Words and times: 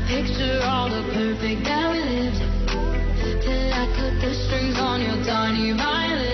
picture 0.07 0.59
all 0.65 0.89
the 0.89 1.01
perfect 1.13 1.63
that 1.63 1.89
we 1.89 1.99
lived 2.03 2.37
till 3.41 3.73
I 3.73 3.85
cut 3.95 4.19
the 4.19 4.33
strings 4.43 4.77
on 4.77 4.99
your 5.01 5.23
tiny 5.23 5.71
violin. 5.71 6.30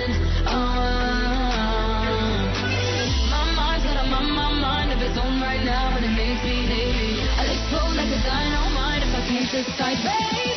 this 9.58 9.76
side, 9.76 9.98
Baby. 10.04 10.57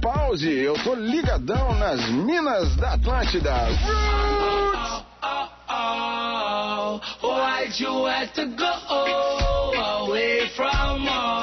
Pause, 0.00 0.50
eu 0.64 0.74
tô 0.84 0.94
ligadão 0.94 1.74
nas 1.74 2.00
minas 2.08 2.74
da 2.76 2.94
Atlântida. 2.94 3.52
Roots! 3.84 5.04
Oh, 5.22 5.48
oh, 5.68 7.00
oh, 7.22 7.28
why'd 7.28 7.78
you 7.78 8.06
have 8.06 8.32
to 8.32 8.46
go 8.46 8.64
away 10.04 10.48
from 10.56 11.06
home, 11.06 11.35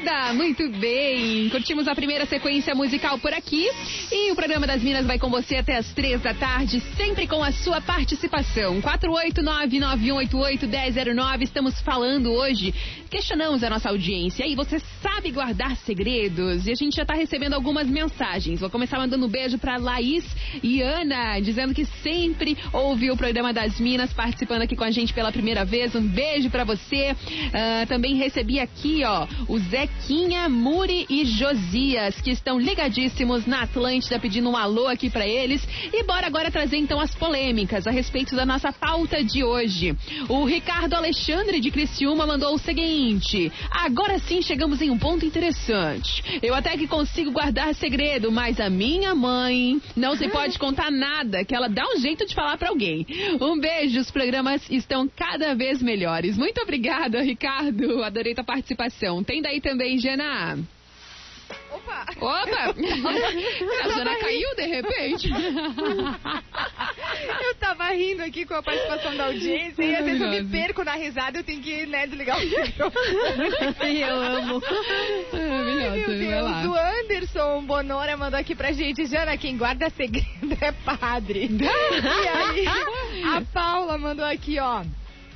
vida. 0.00 0.29
Muito 0.40 0.70
bem. 0.70 1.50
Curtimos 1.50 1.86
a 1.86 1.94
primeira 1.94 2.24
sequência 2.24 2.74
musical 2.74 3.18
por 3.18 3.30
aqui. 3.30 3.68
E 4.10 4.32
o 4.32 4.34
programa 4.34 4.66
das 4.66 4.82
Minas 4.82 5.04
vai 5.04 5.18
com 5.18 5.28
você 5.28 5.56
até 5.56 5.76
as 5.76 5.92
três 5.92 6.22
da 6.22 6.32
tarde, 6.32 6.80
sempre 6.96 7.26
com 7.26 7.44
a 7.44 7.52
sua 7.52 7.78
participação. 7.82 8.80
489-9188-1009. 8.80 11.42
Estamos 11.42 11.78
falando 11.82 12.32
hoje, 12.32 12.72
questionamos 13.10 13.62
a 13.62 13.68
nossa 13.68 13.90
audiência. 13.90 14.46
E 14.46 14.56
você 14.56 14.80
sabe 15.02 15.30
guardar 15.30 15.76
segredos? 15.76 16.66
E 16.66 16.72
a 16.72 16.74
gente 16.74 16.96
já 16.96 17.02
está 17.02 17.12
recebendo 17.12 17.52
algumas 17.52 17.86
mensagens. 17.86 18.60
Vou 18.60 18.70
começar 18.70 18.96
mandando 18.96 19.26
um 19.26 19.28
beijo 19.28 19.58
para 19.58 19.76
Laís 19.76 20.24
e 20.62 20.80
Ana, 20.80 21.38
dizendo 21.40 21.74
que 21.74 21.84
sempre 22.02 22.56
ouve 22.72 23.10
o 23.10 23.16
programa 23.16 23.52
das 23.52 23.78
Minas, 23.78 24.10
participando 24.14 24.62
aqui 24.62 24.74
com 24.74 24.84
a 24.84 24.90
gente 24.90 25.12
pela 25.12 25.30
primeira 25.30 25.66
vez. 25.66 25.94
Um 25.94 26.00
beijo 26.00 26.48
para 26.48 26.64
você. 26.64 27.14
Ah, 27.52 27.84
também 27.86 28.14
recebi 28.14 28.58
aqui, 28.58 29.04
ó, 29.04 29.26
o 29.46 29.58
Zequinha, 30.30 30.48
Muri 30.48 31.06
e 31.10 31.24
Josias, 31.24 32.20
que 32.20 32.30
estão 32.30 32.58
ligadíssimos 32.58 33.46
na 33.46 33.62
Atlântida, 33.62 34.18
pedindo 34.18 34.48
um 34.48 34.56
alô 34.56 34.86
aqui 34.86 35.10
pra 35.10 35.26
eles. 35.26 35.66
E 35.92 36.04
bora 36.04 36.26
agora 36.26 36.52
trazer 36.52 36.76
então 36.76 37.00
as 37.00 37.12
polêmicas 37.14 37.84
a 37.86 37.90
respeito 37.90 38.36
da 38.36 38.46
nossa 38.46 38.72
pauta 38.72 39.24
de 39.24 39.42
hoje. 39.42 39.96
O 40.28 40.44
Ricardo 40.44 40.94
Alexandre 40.94 41.58
de 41.58 41.70
Criciúma 41.70 42.26
mandou 42.26 42.54
o 42.54 42.58
seguinte: 42.58 43.50
agora 43.72 44.20
sim 44.20 44.40
chegamos 44.40 44.80
em 44.80 44.90
um 44.90 44.98
ponto 44.98 45.26
interessante. 45.26 46.22
Eu 46.40 46.54
até 46.54 46.76
que 46.76 46.86
consigo 46.86 47.32
guardar 47.32 47.74
segredo, 47.74 48.30
mas 48.30 48.60
a 48.60 48.70
minha 48.70 49.14
mãe 49.14 49.82
não 49.96 50.14
se 50.14 50.28
pode 50.28 50.58
contar 50.60 50.92
nada, 50.92 51.44
que 51.44 51.54
ela 51.56 51.68
dá 51.68 51.84
um 51.92 51.98
jeito 51.98 52.24
de 52.24 52.36
falar 52.36 52.56
pra 52.56 52.68
alguém. 52.68 53.04
Um 53.40 53.58
beijo, 53.58 53.98
os 53.98 54.12
programas 54.12 54.62
estão 54.70 55.08
cada 55.08 55.54
vez 55.56 55.82
melhores. 55.82 56.36
Muito 56.36 56.60
obrigada, 56.60 57.20
Ricardo. 57.20 58.04
Adorei 58.04 58.32
tua 58.32 58.44
participação. 58.44 59.24
Tem 59.24 59.42
daí 59.42 59.60
também, 59.60 59.98
Jana. 60.10 60.58
Opa! 61.72 62.06
Opa! 62.16 62.74
A 63.84 63.88
Jana 63.88 64.16
caiu 64.18 64.54
de 64.56 64.66
repente? 64.66 65.30
Eu 67.42 67.54
tava 67.56 67.84
rindo 67.90 68.22
aqui 68.22 68.44
com 68.46 68.54
a 68.54 68.62
participação 68.62 69.16
da 69.16 69.26
audiência 69.26 69.82
e 69.82 69.94
às 69.94 70.04
vezes 70.04 70.20
eu 70.20 70.28
me 70.28 70.44
perco 70.44 70.82
na 70.82 70.94
risada 70.94 71.38
eu 71.38 71.44
tenho 71.44 71.60
que 71.60 71.86
né, 71.86 72.06
desligar 72.06 72.38
o 72.38 72.40
microfone. 72.40 74.00
Eu 74.00 74.20
amo. 74.20 74.62
Ai, 75.32 75.96
meu. 75.96 76.08
Deus, 76.08 76.66
o 76.66 76.74
Anderson 76.74 77.62
Bonora 77.62 78.16
mandou 78.16 78.38
aqui 78.40 78.54
pra 78.54 78.72
gente, 78.72 79.04
Jana, 79.06 79.36
quem 79.36 79.56
guarda 79.56 79.90
segredo 79.90 80.56
é 80.60 80.72
padre. 80.72 81.48
e 81.50 82.28
aí, 82.28 82.66
a 83.24 83.42
Paula 83.52 83.98
mandou 83.98 84.24
aqui, 84.24 84.58
ó. 84.58 84.82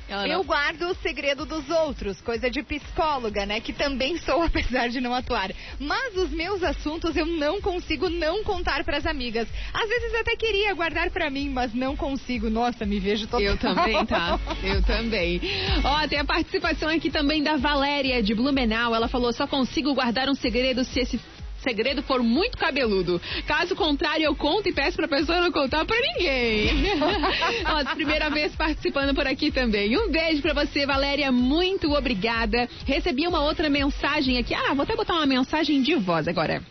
Ela 0.09 0.29
Eu 0.29 0.39
não- 0.39 0.45
guardo 0.45 0.83
o 0.83 0.95
segredo 0.97 1.47
dos 1.47 1.69
outros, 1.71 2.21
coisa 2.21 2.51
de 2.51 2.63
psicóloga, 2.63 3.47
né? 3.47 3.61
Que 3.61 3.73
também 3.73 4.17
sou, 4.25 4.43
apesar 4.43 4.89
de 4.89 5.01
não 5.01 5.15
atuar. 5.15 5.51
Mas 5.79 6.17
os 6.17 6.31
meus 6.31 6.63
assuntos 6.63 7.17
eu 7.17 7.27
não 7.27 7.61
consigo 7.61 8.09
não 8.11 8.45
contar 8.45 8.85
pras 8.85 9.07
amigas. 9.07 9.49
Às 9.73 9.89
vezes 9.89 10.15
até 10.15 10.37
queria 10.37 10.75
guardar 10.75 11.11
pra 11.11 11.31
mim, 11.31 11.49
mas 11.49 11.73
não 11.75 11.97
consigo. 11.97 12.51
Nossa, 12.51 12.85
me 12.85 12.99
vejo 13.01 13.27
total. 13.27 13.41
Eu 13.41 13.57
também, 13.57 14.07
tá? 14.07 14.39
Eu 14.63 14.83
também. 14.83 15.41
Ó, 15.85 16.07
tem 16.09 16.19
a 16.19 16.25
participação 16.25 16.89
aqui 16.89 17.11
também 17.11 17.43
da 17.43 17.57
Valéria 17.57 18.23
de 18.23 18.35
Blumenau. 18.35 18.95
Ela 18.95 19.09
falou: 19.09 19.33
só 19.33 19.47
consigo 19.47 19.95
guardar 19.95 20.29
um 20.29 20.35
segredo 20.35 20.85
se 20.85 21.01
esse 21.01 21.21
segredo 21.65 22.03
for 22.03 22.23
muito 22.23 22.57
cabeludo. 22.57 23.21
Caso 23.47 23.75
contrário, 23.75 24.25
eu 24.25 24.37
conto 24.37 24.69
e 24.69 24.73
peço 24.73 24.97
pra 24.97 25.09
pessoa 25.09 25.41
não 25.41 25.51
contar 25.51 25.85
pra 25.85 25.97
ninguém. 25.99 26.71
Ó, 27.67 27.95
primeira 27.95 28.31
vez 28.31 28.55
participando 28.55 29.15
por 29.15 29.27
aqui 29.27 29.51
também. 29.51 29.97
Um 29.99 30.11
beijo 30.11 30.43
pra 30.43 30.53
você, 30.53 30.87
Valéria. 30.87 31.33
Muito 31.33 31.93
obrigada. 31.93 32.69
Recebi 32.87 33.27
uma 33.27 33.41
outra 33.43 33.69
mensagem 33.69 34.39
aqui. 34.39 34.55
Ah, 34.55 34.75
vou 34.75 34.83
até 34.83 34.95
botar 34.95 35.15
uma 35.15 35.27
mensagem 35.27 35.83
de 35.83 35.95
voz 35.97 36.29
agora. 36.29 36.63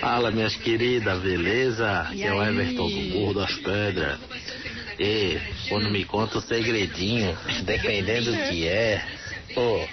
Fala, 0.00 0.30
minhas 0.30 0.54
queridas, 0.54 1.20
beleza? 1.20 2.08
E 2.12 2.22
Aqui 2.22 2.24
é 2.24 2.32
o? 2.32 2.42
Everton 2.42 2.88
do 2.88 3.00
Burro 3.12 3.34
das 3.34 3.54
Pedras. 3.56 4.18
E 4.98 5.38
quando 5.68 5.90
me 5.90 6.04
conta 6.04 6.38
o 6.38 6.40
segredinho, 6.40 7.36
dependendo 7.64 8.32
do 8.32 8.38
que 8.48 8.66
é, 8.66 9.04
pô, 9.54 9.86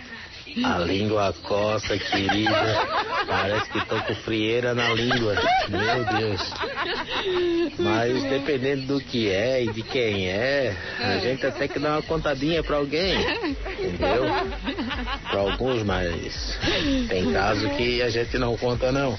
a 0.64 0.80
língua 0.80 1.34
coça, 1.44 1.98
querida. 1.98 2.88
Parece 3.28 3.70
que 3.72 3.86
tô 3.86 4.02
com 4.02 4.16
frieira 4.16 4.74
na 4.74 4.94
língua. 4.94 5.36
Meu 5.70 6.06
Deus. 6.20 6.54
Mas 7.80 8.24
dependendo 8.24 8.94
do 8.94 9.02
que 9.02 9.30
é 9.30 9.64
e 9.64 9.72
de 9.74 9.82
quem 9.82 10.28
é, 10.28 10.76
a 11.00 11.18
gente 11.18 11.46
até 11.46 11.68
que 11.68 11.80
dá 11.80 11.94
uma 11.94 12.02
contadinha 12.02 12.64
pra 12.64 12.78
alguém. 12.78 13.16
Entendeu? 13.80 14.26
Pra 15.30 15.40
alguns, 15.40 15.84
mas 15.84 16.60
tem 17.10 17.34
caso 17.34 17.70
que 17.72 18.02
a 18.02 18.10
gente 18.10 18.38
não 18.38 18.56
conta 18.58 18.92
não. 18.92 19.18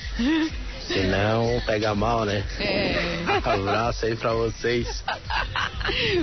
Senão 0.86 1.60
pega 1.66 1.94
mal, 1.94 2.24
né? 2.24 2.44
É. 2.60 2.94
Abraço 3.44 4.06
aí 4.06 4.14
pra 4.16 4.32
vocês. 4.32 5.04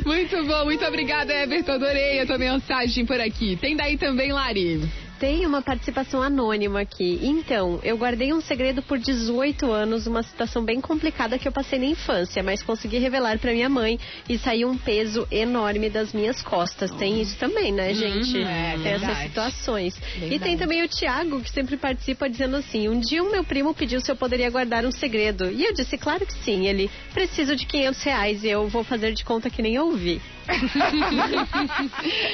Muito 0.06 0.44
bom, 0.46 0.66
muito 0.66 0.86
obrigada, 0.86 1.34
Everton. 1.34 1.74
Adorei 1.74 2.22
a 2.22 2.26
tua 2.26 2.38
mensagem 2.38 3.06
por 3.06 3.20
aqui. 3.20 3.58
Tem 3.58 3.76
daí 3.76 3.98
também, 3.98 4.32
Lari. 4.32 4.90
Tem 5.24 5.46
uma 5.46 5.62
participação 5.62 6.22
anônima 6.22 6.82
aqui. 6.82 7.18
Então, 7.24 7.80
eu 7.82 7.98
guardei 7.98 8.34
um 8.34 8.42
segredo 8.42 8.82
por 8.82 9.00
18 9.00 9.72
anos, 9.72 10.06
uma 10.06 10.22
situação 10.22 10.66
bem 10.66 10.82
complicada 10.82 11.40
que 11.40 11.48
eu 11.48 11.52
passei 11.54 11.80
na 11.80 11.86
infância, 11.86 12.44
mas 12.44 12.62
consegui 12.62 12.98
revelar 12.98 13.40
para 13.40 13.54
minha 13.54 13.70
mãe 13.70 13.98
e 14.28 14.38
saiu 14.38 14.70
um 14.70 14.78
peso 14.78 15.26
enorme 15.32 15.90
das 15.90 16.12
minhas 16.12 16.42
costas. 16.42 16.92
Tem 16.92 17.22
isso 17.22 17.38
também, 17.38 17.72
né, 17.72 17.94
gente? 17.94 18.38
Uhum, 18.38 18.46
é, 18.46 18.74
tem 18.74 18.92
essas 18.92 19.08
verdade. 19.08 19.28
situações. 19.30 19.96
E 19.96 20.20
Verdade. 20.20 20.40
tem 20.44 20.58
também 20.58 20.84
o 20.84 20.90
Tiago, 20.90 21.40
que 21.40 21.50
sempre 21.52 21.78
participa, 21.78 22.30
dizendo 22.30 22.58
assim: 22.58 22.90
um 22.90 23.00
dia 23.00 23.24
o 23.24 23.32
meu 23.32 23.46
primo 23.46 23.74
pediu 23.74 24.02
se 24.02 24.12
eu 24.12 24.18
poderia 24.18 24.50
guardar 24.50 24.86
um 24.86 24.92
segredo. 24.92 25.50
E 25.50 25.64
eu 25.64 25.74
disse, 25.74 25.98
claro 25.98 26.26
que 26.26 26.34
sim. 26.34 26.68
Ele, 26.68 26.92
preciso 27.14 27.56
de 27.56 27.66
500 27.66 28.04
reais 28.04 28.44
e 28.44 28.50
eu 28.50 28.68
vou 28.68 28.84
fazer 28.84 29.14
de 29.14 29.24
conta 29.24 29.50
que 29.50 29.62
nem 29.62 29.80
ouvi. 29.80 30.22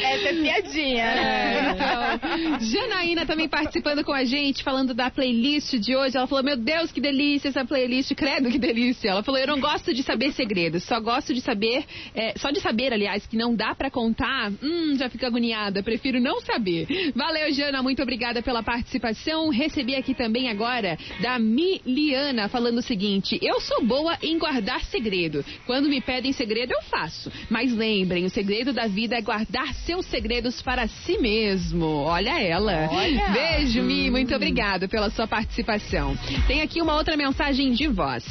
Essa 0.01 0.29
é 0.29 0.33
piadinha. 0.33 1.05
É, 1.05 1.71
então, 1.71 2.57
Janaína 2.79 3.25
também 3.25 3.49
participando 3.49 4.03
com 4.03 4.13
a 4.13 4.23
gente, 4.23 4.63
falando 4.63 4.93
da 4.93 5.11
playlist 5.11 5.73
de 5.75 5.95
hoje. 5.95 6.15
Ela 6.15 6.27
falou: 6.27 6.43
Meu 6.43 6.55
Deus, 6.55 6.91
que 6.91 7.01
delícia 7.01 7.49
essa 7.49 7.65
playlist, 7.65 8.13
credo 8.15 8.49
que 8.49 8.57
delícia. 8.57 9.09
Ela 9.09 9.23
falou: 9.23 9.39
Eu 9.39 9.47
não 9.47 9.59
gosto 9.59 9.93
de 9.93 10.01
saber 10.01 10.31
segredos, 10.31 10.83
só 10.83 10.99
gosto 10.99 11.33
de 11.33 11.41
saber, 11.41 11.83
é, 12.15 12.37
só 12.37 12.51
de 12.51 12.61
saber, 12.61 12.93
aliás, 12.93 13.27
que 13.27 13.35
não 13.35 13.53
dá 13.53 13.75
pra 13.75 13.91
contar. 13.91 14.51
Hum, 14.63 14.95
já 14.97 15.09
fica 15.09 15.27
agoniada, 15.27 15.83
prefiro 15.83 16.19
não 16.19 16.39
saber. 16.41 17.11
Valeu, 17.15 17.51
Jana, 17.51 17.83
muito 17.83 18.01
obrigada 18.01 18.41
pela 18.41 18.63
participação. 18.63 19.49
Recebi 19.49 19.95
aqui 19.95 20.13
também 20.13 20.49
agora 20.49 20.97
da 21.21 21.37
Miliana 21.37 22.47
falando 22.47 22.77
o 22.77 22.83
seguinte: 22.83 23.37
Eu 23.41 23.59
sou 23.59 23.85
boa 23.85 24.17
em 24.21 24.37
guardar 24.37 24.83
segredo. 24.85 25.43
Quando 25.65 25.89
me 25.89 25.99
pedem 26.01 26.31
segredo, 26.31 26.73
eu 26.73 26.81
faço. 26.83 27.31
Mas 27.49 27.73
lembrem, 27.73 28.25
o 28.25 28.29
segredo 28.29 28.71
da 28.71 28.87
vida 28.87 29.15
é 29.15 29.21
guardar 29.21 29.73
seus 29.73 30.05
segredos 30.05 30.61
para 30.61 30.87
si 30.87 31.17
mesmo. 31.17 31.85
Olha 31.85 32.41
ela. 32.41 32.68
Olha. 32.91 33.29
Beijo, 33.29 33.81
Mi, 33.81 34.09
muito 34.11 34.35
obrigada 34.35 34.87
pela 34.87 35.09
sua 35.09 35.27
participação. 35.27 36.15
Tem 36.47 36.61
aqui 36.61 36.81
uma 36.81 36.95
outra 36.95 37.17
mensagem 37.17 37.71
de 37.71 37.87
voz. 37.87 38.23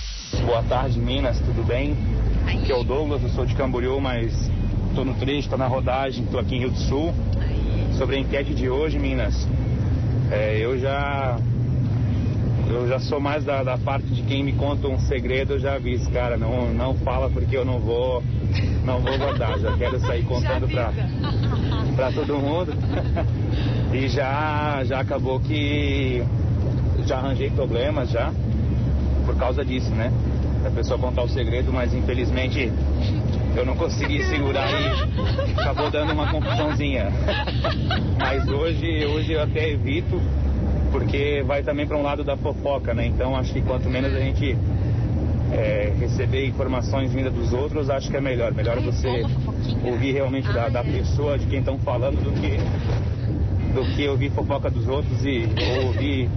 Boa 0.44 0.62
tarde, 0.62 0.98
Minas, 0.98 1.38
tudo 1.40 1.64
bem? 1.64 1.96
Aqui 2.46 2.70
é 2.70 2.74
o 2.74 2.84
Douglas, 2.84 3.22
eu 3.22 3.28
sou 3.30 3.44
de 3.44 3.54
Camboriú, 3.54 4.00
mas 4.00 4.50
tô 4.94 5.04
no 5.04 5.14
trecho, 5.14 5.48
tô 5.48 5.56
na 5.56 5.66
rodagem, 5.66 6.24
tô 6.26 6.38
aqui 6.38 6.56
em 6.56 6.60
Rio 6.60 6.70
do 6.70 6.78
Sul. 6.78 7.12
Sobre 7.96 8.16
a 8.16 8.18
enquete 8.18 8.54
de 8.54 8.70
hoje, 8.70 8.98
Minas, 8.98 9.46
é, 10.30 10.56
eu 10.58 10.78
já 10.78 11.36
eu 12.70 12.86
já 12.86 12.98
sou 13.00 13.18
mais 13.18 13.44
da, 13.44 13.62
da 13.62 13.78
parte 13.78 14.06
de 14.06 14.22
quem 14.22 14.44
me 14.44 14.52
conta 14.52 14.86
um 14.88 14.98
segredo, 15.00 15.54
eu 15.54 15.58
já 15.58 15.74
aviso, 15.74 16.10
cara, 16.10 16.36
não, 16.36 16.72
não 16.72 16.94
fala 16.94 17.30
porque 17.30 17.56
eu 17.56 17.64
não 17.64 17.80
vou 17.80 18.22
não 18.84 19.00
vou 19.00 19.18
guardar, 19.18 19.58
já 19.58 19.76
quero 19.76 19.98
sair 20.00 20.22
contando 20.28 20.68
pra, 20.68 20.92
pra 21.98 22.12
todo 22.12 22.38
mundo. 22.38 22.72
e 23.92 24.08
já, 24.08 24.84
já 24.84 25.00
acabou 25.00 25.40
que 25.40 26.22
já 27.04 27.18
arranjei 27.18 27.50
problemas 27.50 28.08
já 28.10 28.32
por 29.26 29.34
causa 29.36 29.64
disso, 29.64 29.90
né? 29.90 30.12
A 30.64 30.70
pessoa 30.70 30.96
contar 30.96 31.24
o 31.24 31.28
segredo, 31.28 31.72
mas 31.72 31.92
infelizmente 31.92 32.72
eu 33.56 33.66
não 33.66 33.74
consegui 33.74 34.22
segurar 34.30 34.70
e 34.70 35.60
acabou 35.60 35.90
dando 35.90 36.12
uma 36.12 36.30
confusãozinha. 36.30 37.08
mas 38.16 38.48
hoje, 38.48 39.04
hoje 39.04 39.32
eu 39.32 39.42
até 39.42 39.70
evito, 39.70 40.20
porque 40.92 41.42
vai 41.44 41.64
também 41.64 41.84
para 41.84 41.96
um 41.96 42.02
lado 42.02 42.22
da 42.22 42.36
fofoca, 42.36 42.94
né? 42.94 43.06
Então 43.06 43.34
acho 43.34 43.52
que 43.52 43.60
quanto 43.60 43.90
menos 43.90 44.14
a 44.14 44.20
gente 44.20 44.56
é, 45.52 45.92
receber 45.98 46.46
informações 46.46 47.12
vindas 47.12 47.32
dos 47.32 47.52
outros, 47.52 47.88
acho 47.90 48.10
que 48.10 48.16
é 48.16 48.20
melhor. 48.20 48.52
Melhor 48.52 48.80
você 48.80 49.24
ouvir 49.84 50.12
realmente 50.12 50.50
da, 50.52 50.68
da 50.68 50.84
pessoa, 50.84 51.38
de 51.38 51.46
quem 51.46 51.60
estão 51.60 51.78
falando, 51.78 52.22
do 52.22 52.32
que, 52.32 52.56
do 53.74 53.96
que 53.96 54.08
ouvir 54.08 54.30
fofoca 54.30 54.70
dos 54.70 54.86
outros 54.88 55.24
e 55.24 55.48
ou 55.78 55.86
ouvir, 55.86 56.28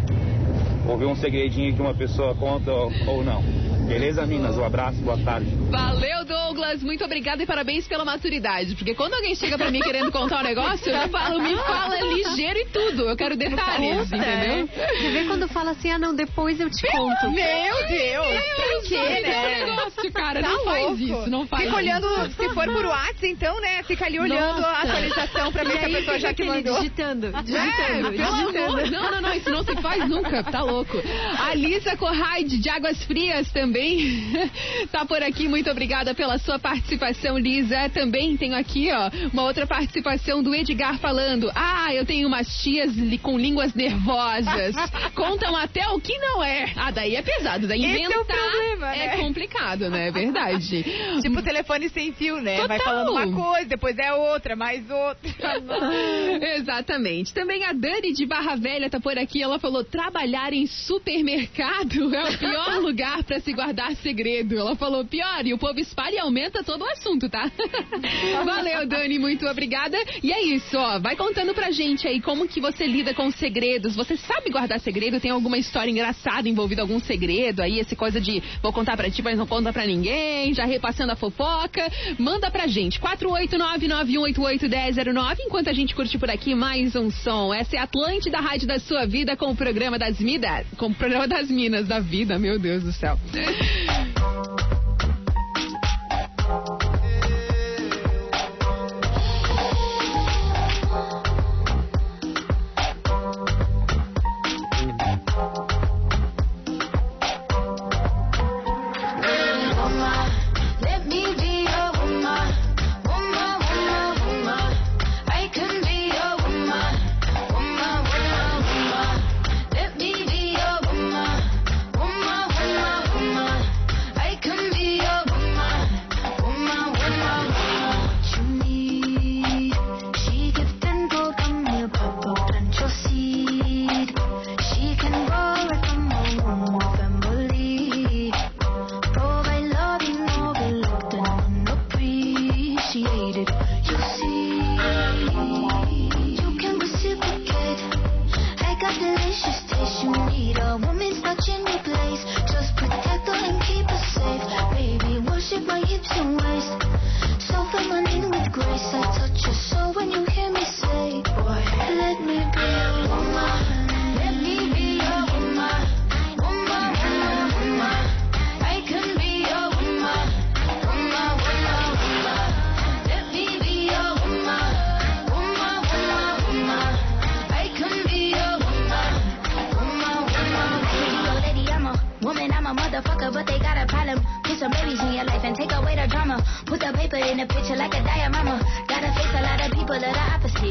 ouvir 0.87 1.05
um 1.05 1.15
segredinho 1.15 1.73
que 1.73 1.81
uma 1.81 1.93
pessoa 1.93 2.35
conta 2.35 2.71
ou, 2.71 2.91
ou 3.07 3.23
não. 3.23 3.41
Beleza, 3.87 4.25
Minas? 4.25 4.57
Um 4.57 4.63
abraço, 4.63 4.97
boa 5.01 5.17
tarde. 5.17 5.49
Valeu, 5.69 6.25
Douglas. 6.25 6.50
Muito 6.81 7.03
obrigada 7.03 7.43
e 7.43 7.45
parabéns 7.45 7.87
pela 7.87 8.05
maturidade. 8.05 8.75
Porque 8.75 8.93
quando 8.95 9.13
alguém 9.13 9.35
chega 9.35 9.57
pra 9.57 9.69
mim 9.71 9.79
querendo 9.81 10.11
contar 10.11 10.39
um 10.39 10.43
negócio, 10.43 10.89
eu 10.91 11.09
falo, 11.09 11.41
me 11.41 11.55
fala 11.57 11.99
ligeiro 12.01 12.59
e 12.59 12.65
tudo. 12.65 13.09
Eu 13.09 13.15
quero 13.17 13.35
detalhes, 13.35 14.07
entendeu? 14.11 14.69
é. 14.75 14.97
Você 14.97 15.09
vê 15.11 15.23
quando 15.25 15.47
fala 15.47 15.71
assim, 15.71 15.91
ah 15.91 15.99
não, 15.99 16.15
depois 16.15 16.59
eu 16.59 16.69
te 16.69 16.87
conto. 16.91 17.29
Meu 17.31 17.87
Deus, 17.87 18.27
pra 18.55 18.81
quê, 18.87 18.95
Esse 18.95 19.21
né? 19.21 19.65
negócio, 19.65 20.11
cara, 20.13 20.41
Tá 20.41 20.49
não 20.49 20.63
faz 20.63 20.85
louco. 20.85 21.01
isso, 21.01 21.29
não 21.29 21.47
faz 21.47 21.63
Fica 21.63 21.81
isso. 21.81 21.89
olhando, 22.07 22.29
se 22.31 22.49
for 22.53 22.65
por 22.65 22.85
WhatsApp, 22.85 23.27
então, 23.27 23.59
né? 23.61 23.83
Fica 23.83 24.05
ali 24.05 24.19
olhando 24.19 24.57
a 24.65 24.71
Nossa. 24.71 24.81
atualização 24.87 25.51
pra 25.51 25.63
ver 25.63 25.77
se 25.79 25.85
a 25.85 25.89
pessoa 25.89 26.19
já 26.19 26.33
que 26.33 26.43
mandou. 26.43 26.77
digitando, 26.77 27.27
É, 27.27 27.41
digitando, 27.41 28.07
amor, 28.07 28.11
digitando. 28.11 28.91
não, 28.91 29.11
não, 29.11 29.21
não, 29.21 29.33
isso 29.33 29.49
não 29.49 29.63
se 29.63 29.75
faz 29.81 30.07
nunca, 30.07 30.43
tá 30.43 30.61
louco. 30.63 30.97
A 31.39 31.53
Lisa 31.53 31.95
Corraide, 31.97 32.57
de 32.57 32.69
Águas 32.69 33.03
Frias, 33.03 33.51
também 33.51 34.31
tá 34.91 35.05
por 35.05 35.21
aqui. 35.21 35.47
Muito 35.47 35.69
obrigada 35.69 36.13
pela 36.13 36.37
sua 36.37 36.59
participação, 36.61 37.37
Lisa. 37.37 37.89
Também 37.89 38.37
tenho 38.37 38.55
aqui, 38.55 38.89
ó, 38.91 39.09
uma 39.33 39.43
outra 39.43 39.67
participação 39.67 40.41
do 40.41 40.53
Edgar 40.55 40.97
falando: 40.99 41.51
Ah, 41.55 41.93
eu 41.93 42.05
tenho 42.05 42.27
umas 42.27 42.47
tias 42.61 42.95
li- 42.95 43.17
com 43.17 43.37
línguas 43.37 43.73
nervosas. 43.73 44.75
Contam 45.15 45.55
até 45.57 45.87
o 45.89 45.99
que 45.99 46.17
não 46.19 46.43
é. 46.43 46.71
Ah, 46.75 46.91
daí 46.91 47.15
é 47.15 47.21
pesado, 47.21 47.67
daí 47.67 47.83
Esse 47.83 48.03
é 48.03 48.07
o 48.07 48.11
inventar 48.11 48.37
problema, 48.37 48.95
é 48.95 49.07
né? 49.07 49.17
complicado, 49.17 49.89
né? 49.89 50.07
É 50.07 50.11
verdade. 50.11 50.85
Tipo 51.21 51.41
telefone 51.41 51.89
sem 51.89 52.13
fio, 52.13 52.39
né? 52.41 52.65
Vai 52.67 52.77
Total. 52.77 52.93
falando 52.93 53.11
uma 53.11 53.31
coisa, 53.51 53.65
depois 53.67 53.97
é 53.97 54.13
outra, 54.13 54.55
mais 54.55 54.83
outra. 54.89 55.31
Exatamente. 56.57 57.33
Também 57.33 57.63
a 57.65 57.73
Dani 57.73 58.13
de 58.13 58.25
Barra 58.25 58.55
Velha 58.55 58.89
tá 58.89 58.99
por 58.99 59.17
aqui. 59.17 59.41
Ela 59.41 59.59
falou: 59.59 59.83
trabalhar 59.83 60.53
em 60.53 60.67
supermercado 60.67 62.13
é 62.13 62.29
o 62.29 62.37
pior 62.37 62.77
lugar 62.79 63.23
pra 63.23 63.39
se 63.39 63.51
guardar 63.53 63.95
segredo. 63.97 64.57
Ela 64.57 64.75
falou: 64.75 65.05
pior, 65.05 65.45
e 65.45 65.53
o 65.53 65.57
povo 65.57 65.79
espalha 65.79 66.15
e 66.15 66.19
aumenta 66.19 66.50
todo 66.63 66.83
o 66.83 66.89
assunto, 66.89 67.29
tá? 67.29 67.49
Valeu, 68.45 68.87
Dani, 68.87 69.17
muito 69.17 69.47
obrigada. 69.47 69.97
E 70.21 70.31
é 70.31 70.43
isso, 70.43 70.77
ó. 70.77 70.99
Vai 70.99 71.15
contando 71.15 71.53
pra 71.53 71.71
gente 71.71 72.07
aí 72.07 72.21
como 72.21 72.47
que 72.47 72.59
você 72.59 72.85
lida 72.85 73.13
com 73.13 73.31
segredos. 73.31 73.95
Você 73.95 74.17
sabe 74.17 74.49
guardar 74.49 74.79
segredo? 74.79 75.19
Tem 75.19 75.31
alguma 75.31 75.57
história 75.57 75.89
engraçada 75.89 76.47
envolvida 76.47 76.81
algum 76.81 76.99
segredo 76.99 77.61
aí? 77.61 77.79
Essa 77.79 77.95
coisa 77.95 78.19
de 78.19 78.41
vou 78.61 78.73
contar 78.73 78.97
pra 78.97 79.09
ti, 79.09 79.21
mas 79.21 79.37
não 79.37 79.47
conta 79.47 79.71
pra 79.71 79.85
ninguém, 79.85 80.53
já 80.53 80.65
repassando 80.65 81.11
a 81.11 81.15
fofoca. 81.15 81.89
Manda 82.17 82.51
pra 82.51 82.67
gente, 82.67 82.99
489-9188-1009, 82.99 85.37
enquanto 85.41 85.69
a 85.69 85.73
gente 85.73 85.95
curte 85.95 86.17
por 86.17 86.29
aqui 86.29 86.55
mais 86.55 86.95
um 86.95 87.09
som. 87.09 87.53
Essa 87.53 87.77
é 87.77 87.79
a 87.79 87.83
Atlântida 87.83 88.39
Rádio 88.39 88.67
da 88.67 88.79
Sua 88.79 89.05
Vida 89.05 89.35
com 89.35 89.51
o 89.51 89.55
programa 89.55 89.99
das 89.99 90.19
Minas. 90.19 90.65
Com 90.77 90.87
o 90.87 90.95
programa 90.95 91.27
das 91.27 91.49
Minas 91.49 91.87
da 91.87 91.99
Vida, 91.99 92.39
meu 92.39 92.57
Deus 92.57 92.83
do 92.83 92.91
céu. 92.91 93.19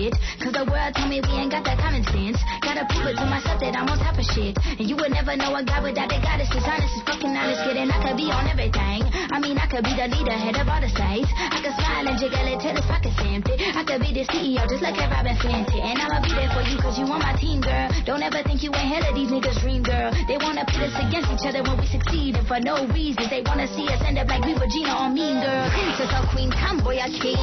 Cause 0.09 0.53
the 0.53 0.65
world 0.65 0.95
told 0.97 1.11
me 1.11 1.21
we 1.21 1.29
ain't 1.29 1.53
got 1.53 1.65
that 1.65 1.79
common 1.79 2.03
sense. 2.05 2.41
Gotta 2.71 2.87
prove 2.87 3.11
it 3.11 3.19
to 3.19 3.27
myself 3.27 3.59
that 3.59 3.75
I'm 3.75 3.91
on 3.91 3.99
top 3.99 4.15
of 4.15 4.23
shit. 4.31 4.55
And 4.79 4.87
you 4.87 4.95
would 4.95 5.11
never 5.11 5.35
know 5.35 5.59
a 5.59 5.63
guy 5.67 5.83
without 5.83 6.07
a 6.07 6.23
goddess. 6.23 6.47
Is 6.55 6.63
honest 6.63 6.95
as 6.95 7.03
fucking 7.03 7.35
honest, 7.35 7.67
kidding. 7.67 7.91
I 7.91 7.99
could 7.99 8.15
be 8.15 8.31
on 8.31 8.47
everything. 8.47 9.11
I 9.11 9.43
mean, 9.43 9.59
I 9.59 9.67
could 9.67 9.83
be 9.83 9.91
the 9.91 10.07
leader, 10.07 10.31
head 10.31 10.55
of 10.55 10.71
all 10.71 10.79
the 10.79 10.87
sites. 10.95 11.27
I 11.35 11.59
could 11.67 11.75
smile 11.75 12.07
and 12.07 12.15
jiggle 12.15 12.47
it 12.47 12.63
till 12.63 12.79
his 12.79 12.87
pockets 12.87 13.19
empty. 13.27 13.59
I 13.59 13.83
could 13.83 13.99
be 14.07 14.15
the 14.15 14.23
CEO, 14.31 14.63
just 14.71 14.87
like 14.87 14.95
a 15.03 15.07
Robin 15.11 15.35
Fenty. 15.43 15.83
And 15.83 15.99
I'ma 15.99 16.23
be 16.23 16.31
there 16.31 16.47
for 16.55 16.63
you 16.63 16.79
cause 16.79 16.95
you 16.95 17.11
on 17.11 17.19
my 17.19 17.35
team, 17.43 17.59
girl. 17.59 17.91
Don't 18.07 18.23
ever 18.23 18.39
think 18.47 18.63
you 18.63 18.71
ain't 18.71 18.87
hell 18.87 19.03
of 19.03 19.19
these 19.19 19.35
niggas' 19.35 19.59
dream, 19.67 19.83
girl. 19.83 20.15
They 20.31 20.39
wanna 20.39 20.63
pit 20.71 20.87
us 20.87 20.95
against 20.95 21.27
each 21.35 21.43
other 21.51 21.67
when 21.67 21.75
we 21.75 21.91
succeed. 21.91 22.39
And 22.39 22.47
for 22.47 22.63
no 22.63 22.87
reason, 22.95 23.27
they 23.35 23.43
wanna 23.43 23.67
see 23.67 23.91
us 23.91 23.99
end 24.07 24.15
up 24.23 24.31
like 24.31 24.47
we 24.47 24.55
Regina 24.55 24.95
or 24.95 25.11
Mean 25.11 25.43
Girl. 25.43 25.67
Princess 25.75 26.15
or 26.15 26.23
Queen, 26.31 26.55
tomboy 26.55 27.03
or 27.03 27.11
king. 27.19 27.39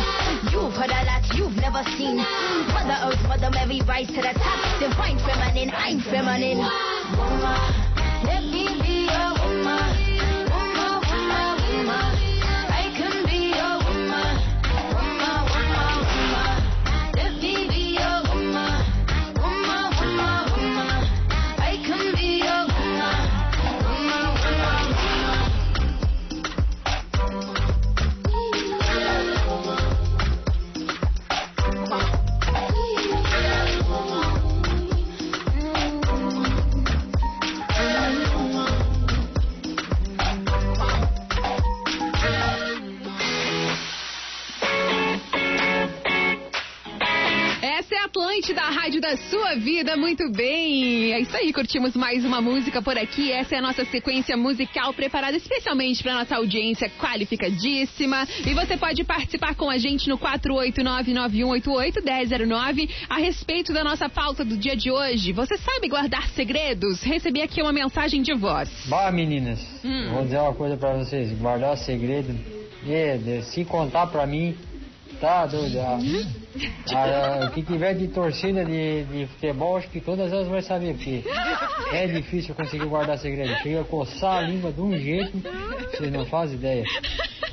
You've 0.55 0.71
heard 0.71 0.91
a 0.95 1.03
lot 1.03 1.19
you've 1.35 1.59
never 1.59 1.83
seen. 1.99 2.15
Mother 2.71 3.11
Earth, 3.11 3.23
Mother 3.27 3.51
Mary, 3.51 3.83
rise 3.83 4.07
to 4.15 4.23
the 4.23 4.31
top. 4.39 4.59
Divine 4.79 5.16
feminine, 5.19 5.71
I'm 5.75 5.99
feminine. 6.01 6.57
Woman, 7.17 7.73
let 8.23 8.43
me 8.43 8.81
be 8.81 9.07
a. 9.07 9.33
Woman, 9.41 10.06
Essa 47.87 47.95
é 47.95 47.99
a 47.99 48.05
Atlântida, 48.05 48.61
a 48.61 48.69
rádio 48.69 48.99
da 48.99 49.15
sua 49.15 49.55
vida, 49.55 49.95
muito 49.95 50.29
bem. 50.29 51.13
É 51.13 51.21
isso 51.21 51.33
aí, 51.37 51.53
curtimos 51.53 51.95
mais 51.95 52.25
uma 52.25 52.41
música 52.41 52.81
por 52.81 52.97
aqui. 52.97 53.31
Essa 53.31 53.55
é 53.55 53.59
a 53.59 53.61
nossa 53.61 53.85
sequência 53.85 54.35
musical 54.35 54.93
preparada 54.93 55.37
especialmente 55.37 56.03
para 56.03 56.15
nossa 56.15 56.35
audiência 56.35 56.89
qualificadíssima. 56.89 58.27
E 58.45 58.53
você 58.53 58.75
pode 58.75 59.05
participar 59.05 59.55
com 59.55 59.69
a 59.69 59.77
gente 59.77 60.09
no 60.09 60.17
489-9188-1009 60.17 62.89
a 63.07 63.19
respeito 63.19 63.71
da 63.71 63.85
nossa 63.85 64.09
pauta 64.09 64.43
do 64.43 64.57
dia 64.57 64.75
de 64.75 64.91
hoje. 64.91 65.31
Você 65.31 65.57
sabe 65.57 65.87
guardar 65.87 66.27
segredos? 66.31 67.01
Recebi 67.01 67.41
aqui 67.41 67.61
uma 67.61 67.71
mensagem 67.71 68.21
de 68.21 68.33
voz. 68.33 68.69
Bah, 68.87 69.09
meninas, 69.13 69.65
Hum. 69.85 70.09
vou 70.11 70.23
dizer 70.25 70.39
uma 70.39 70.53
coisa 70.53 70.75
pra 70.75 70.93
vocês. 70.97 71.31
Guardar 71.39 71.77
segredo, 71.77 72.37
é, 72.85 73.17
se 73.43 73.63
contar 73.63 74.07
pra 74.07 74.27
mim, 74.27 74.57
tá 75.21 75.45
doido. 75.45 75.77
Ah, 76.93 77.47
o 77.47 77.51
que 77.51 77.61
tiver 77.61 77.93
de 77.95 78.07
torcida 78.07 78.63
de, 78.63 79.03
de 79.03 79.27
futebol, 79.27 79.77
acho 79.77 79.89
que 79.89 79.99
todas 80.01 80.31
elas 80.31 80.47
vão 80.47 80.61
saber, 80.61 80.93
porque 80.95 81.23
é 81.91 82.07
difícil 82.07 82.55
conseguir 82.55 82.85
guardar 82.85 83.17
segredo. 83.19 83.53
Chega 83.61 83.81
a 83.81 83.83
coçar 83.83 84.37
a 84.37 84.41
língua 84.41 84.71
de 84.71 84.81
um 84.81 84.97
jeito, 84.97 85.37
vocês 85.91 86.11
não 86.11 86.25
fazem 86.25 86.57
ideia. 86.57 86.85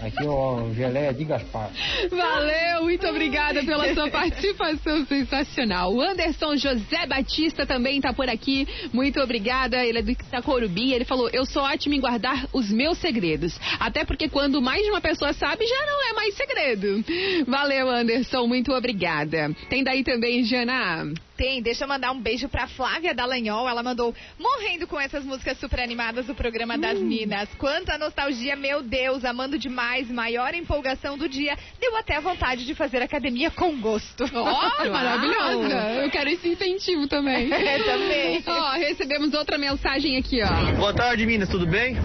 Aqui 0.00 0.26
ó, 0.26 0.62
o 0.62 0.74
geleia 0.74 1.12
de 1.12 1.24
Gaspar. 1.24 1.70
Valeu, 2.10 2.82
muito 2.82 3.06
obrigada 3.06 3.62
pela 3.64 3.94
sua 3.94 4.10
participação 4.10 5.06
sensacional. 5.06 5.92
O 5.92 6.00
Anderson 6.00 6.56
José 6.56 7.06
Batista 7.06 7.64
também 7.64 7.96
está 7.96 8.12
por 8.12 8.28
aqui. 8.28 8.66
Muito 8.92 9.20
obrigada. 9.20 9.84
Ele 9.84 9.98
é 9.98 10.02
do 10.02 10.10
Itacorubi. 10.10 10.92
Ele 10.92 11.04
falou: 11.04 11.28
Eu 11.32 11.44
sou 11.46 11.62
ótimo 11.62 11.94
em 11.94 12.00
guardar 12.00 12.46
os 12.52 12.70
meus 12.70 12.98
segredos. 12.98 13.58
Até 13.78 14.04
porque 14.04 14.28
quando 14.28 14.60
mais 14.60 14.82
de 14.82 14.90
uma 14.90 15.00
pessoa 15.00 15.32
sabe, 15.32 15.66
já 15.66 15.86
não 15.86 16.10
é 16.10 16.12
mais 16.12 16.34
segredo. 16.34 17.04
Valeu, 17.46 17.88
Anderson. 17.88 18.46
Muito 18.46 18.72
obrigada. 18.72 19.54
Tem 19.68 19.84
daí 19.84 20.02
também, 20.02 20.44
Jana. 20.44 21.12
Tem, 21.36 21.60
deixa 21.60 21.84
eu 21.84 21.88
mandar 21.88 22.12
um 22.12 22.20
beijo 22.20 22.48
pra 22.48 22.68
Flávia 22.68 23.14
Dallagnol. 23.14 23.68
Ela 23.68 23.82
mandou 23.82 24.14
morrendo 24.38 24.86
com 24.86 25.00
essas 25.00 25.24
músicas 25.24 25.58
super 25.58 25.80
animadas 25.80 26.26
do 26.26 26.34
programa 26.34 26.78
das 26.78 26.98
Minas. 26.98 27.48
Quanta 27.58 27.98
nostalgia, 27.98 28.54
meu 28.54 28.82
Deus, 28.82 29.24
amando 29.24 29.58
demais, 29.58 30.10
maior 30.10 30.54
empolgação 30.54 31.18
do 31.18 31.28
dia. 31.28 31.56
Deu 31.80 31.96
até 31.96 32.20
vontade 32.20 32.64
de 32.64 32.74
fazer 32.74 33.02
academia 33.02 33.50
com 33.50 33.80
gosto. 33.80 34.24
Ó, 34.32 34.84
maravilhosa. 34.90 36.02
Eu 36.02 36.10
quero 36.10 36.30
esse 36.30 36.48
incentivo 36.48 37.08
também. 37.08 37.52
É, 37.64 37.78
também. 37.82 38.42
Ó, 38.46 38.72
recebemos 38.72 39.32
outra 39.32 39.56
mensagem 39.56 40.18
aqui, 40.18 40.40
ó. 40.42 40.72
Boa 40.76 40.92
tarde, 40.92 41.24
Minas, 41.24 41.48
tudo 41.48 41.66
bem? 41.66 41.96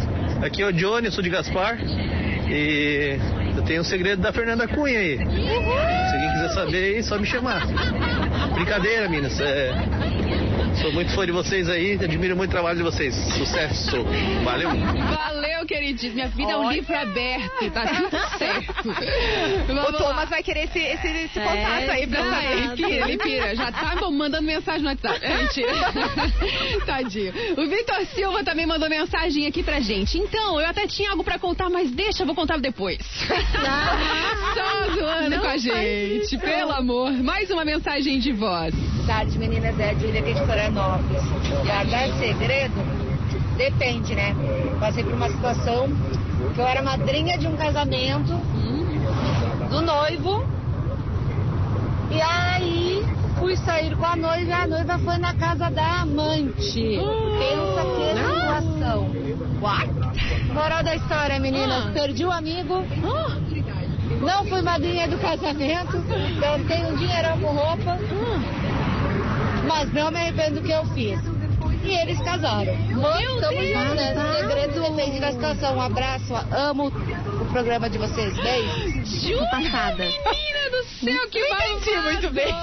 Aqui 0.44 0.62
é 0.62 0.68
o 0.68 0.72
Johnny, 0.72 1.08
eu 1.08 1.12
sou 1.12 1.22
de 1.22 1.30
Gaspar. 1.30 1.78
E 2.50 3.18
tenho 3.70 3.82
um 3.82 3.86
segredo 3.86 4.20
da 4.20 4.34
Fernanda 4.34 4.68
Cunha 4.68 4.98
aí. 4.98 5.16
Se 5.16 5.24
alguém 5.24 6.32
quiser 6.34 6.50
saber 6.56 6.84
aí, 6.96 7.04
só 7.04 7.20
me 7.20 7.28
chamar. 7.28 7.62
Brincadeira, 8.56 9.08
Minas. 9.08 9.40
É, 9.40 9.72
sou 10.82 10.92
muito 10.94 11.14
fã 11.14 11.26
de 11.26 11.32
vocês 11.32 11.68
aí, 11.70 11.94
admiro 11.94 12.36
muito 12.36 12.50
o 12.50 12.54
trabalho 12.54 12.78
de 12.78 12.84
vocês. 12.84 13.14
Sucesso. 13.38 14.04
Valeu. 14.44 14.70
Valeu, 14.70 15.66
queridíssimo. 15.66 16.16
Minha 16.16 16.28
vida 16.30 16.52
é 16.52 16.58
um 16.58 16.66
Olha. 16.66 16.76
livro 16.76 16.98
aberto, 16.98 17.72
tá 17.72 17.86
tudo 17.88 18.38
certo. 18.38 18.90
O 18.90 19.74
Vamos 19.76 19.98
Thomas 19.98 20.16
lá. 20.16 20.26
vai 20.26 20.44
querer 20.44 20.66
esse, 20.66 20.80
esse, 20.80 21.08
esse 21.08 21.40
É, 21.40 21.44
contato 21.44 21.90
aí 21.92 22.08
pra 22.08 22.20
Ah, 22.22 22.32
sair. 22.32 22.52
ele 22.52 22.70
pira, 22.76 23.08
ele 23.10 23.18
pira. 23.18 23.56
Já 23.56 23.72
tá 23.72 23.96
bom, 24.00 24.12
mandando 24.12 24.44
mensagem 24.44 24.82
no 24.84 24.90
WhatsApp. 24.90 25.20
É, 25.22 25.38
mentira. 25.38 25.72
Tadinho. 26.86 27.34
O 27.58 27.68
Vitor 27.68 28.06
Silva 28.16 28.44
também 28.44 28.66
mandou 28.66 28.90
mensagem 28.90 29.48
aqui 29.48 29.62
pra 29.64 29.80
gente. 29.80 30.18
Então, 30.18 30.60
eu 30.60 30.68
até 30.68 30.88
tinha 30.88 31.12
algo 31.12 31.24
pra 31.24 31.38
contar, 31.38 31.70
mas 31.70 31.92
deixa, 31.92 32.24
eu 32.24 32.26
vou 32.26 32.36
contar 32.36 32.58
depois. 32.58 33.00
Só 34.54 34.96
zoando 34.96 35.30
Não 35.30 35.40
com 35.40 35.48
a 35.48 35.58
gente. 35.58 36.24
isso. 36.24 36.40
Pelo 36.40 36.72
amor. 36.72 37.12
Mais 37.12 37.50
uma 37.52 37.66
mensagem 37.66 38.20
de 38.20 38.32
voz. 38.32 38.74
tarde, 39.06 39.38
meninas. 39.38 39.78
É 39.80 39.90
a 39.90 39.94
Júlia 39.94 40.20
aqui 40.22 40.34
de 40.34 40.46
Florianópolis. 40.70 41.24
Guardar 41.66 42.10
segredo 42.20 42.76
depende, 43.58 44.16
né? 44.16 44.36
Passei 44.80 45.04
por 45.04 45.14
uma 45.14 45.30
situação 45.30 45.88
que 46.54 46.60
eu 46.60 46.68
era 46.68 46.82
madrinha 46.82 47.38
de 47.38 47.48
um 47.48 47.56
casamento 47.56 48.34
do 49.70 49.82
noivo. 49.82 50.46
E 52.12 52.22
aí 52.22 53.06
fui 53.38 53.56
sair 53.58 53.96
com 53.96 54.06
a 54.06 54.16
noiva 54.16 54.50
e 54.50 54.52
a 54.52 54.68
noiva 54.68 55.00
foi 55.00 55.18
na 55.18 55.34
casa 55.34 55.70
da 55.70 56.02
amante. 56.02 57.00
Pensa 57.40 57.82
que 57.96 58.10
situação. 58.18 59.10
What? 59.62 59.90
Moral 60.54 60.84
da 60.84 60.96
história, 60.96 61.40
meninas. 61.40 61.88
Ah. 61.88 61.92
Perdi 61.94 62.26
o 62.26 62.32
amigo. 62.32 62.84
Não 64.22 64.46
fui 64.46 64.62
madrinha 64.62 65.08
do 65.08 65.18
casamento. 65.18 66.04
Gastei 66.40 66.86
um 66.86 66.96
dinheirão 66.96 67.40
com 67.40 67.48
roupa. 67.48 67.98
Mas 69.70 69.94
não 69.94 70.10
me 70.10 70.18
arrependo 70.18 70.60
do 70.60 70.66
que 70.66 70.72
eu 70.72 70.84
fiz. 70.96 71.20
E 71.84 71.92
eles 72.02 72.20
casaram. 72.22 72.74
Estamos 72.74 73.68
juntos, 73.68 73.96
né? 73.96 74.36
Segredo 74.40 74.82
depende 74.82 75.20
da 75.20 75.32
situação. 75.32 75.78
Um 75.78 75.82
abraço, 75.82 76.34
amo 76.52 76.88
o 76.88 77.46
programa 77.54 77.88
de 77.90 78.00
vocês. 78.00 78.36
Beijo. 78.36 79.06
Júlia, 79.06 79.48
passada. 79.52 80.04
menina 80.04 80.70
do 80.72 80.84
céu, 80.86 81.30
que 81.30 81.40
entendi 81.40 81.98
muito 82.02 82.30
bem. 82.32 82.54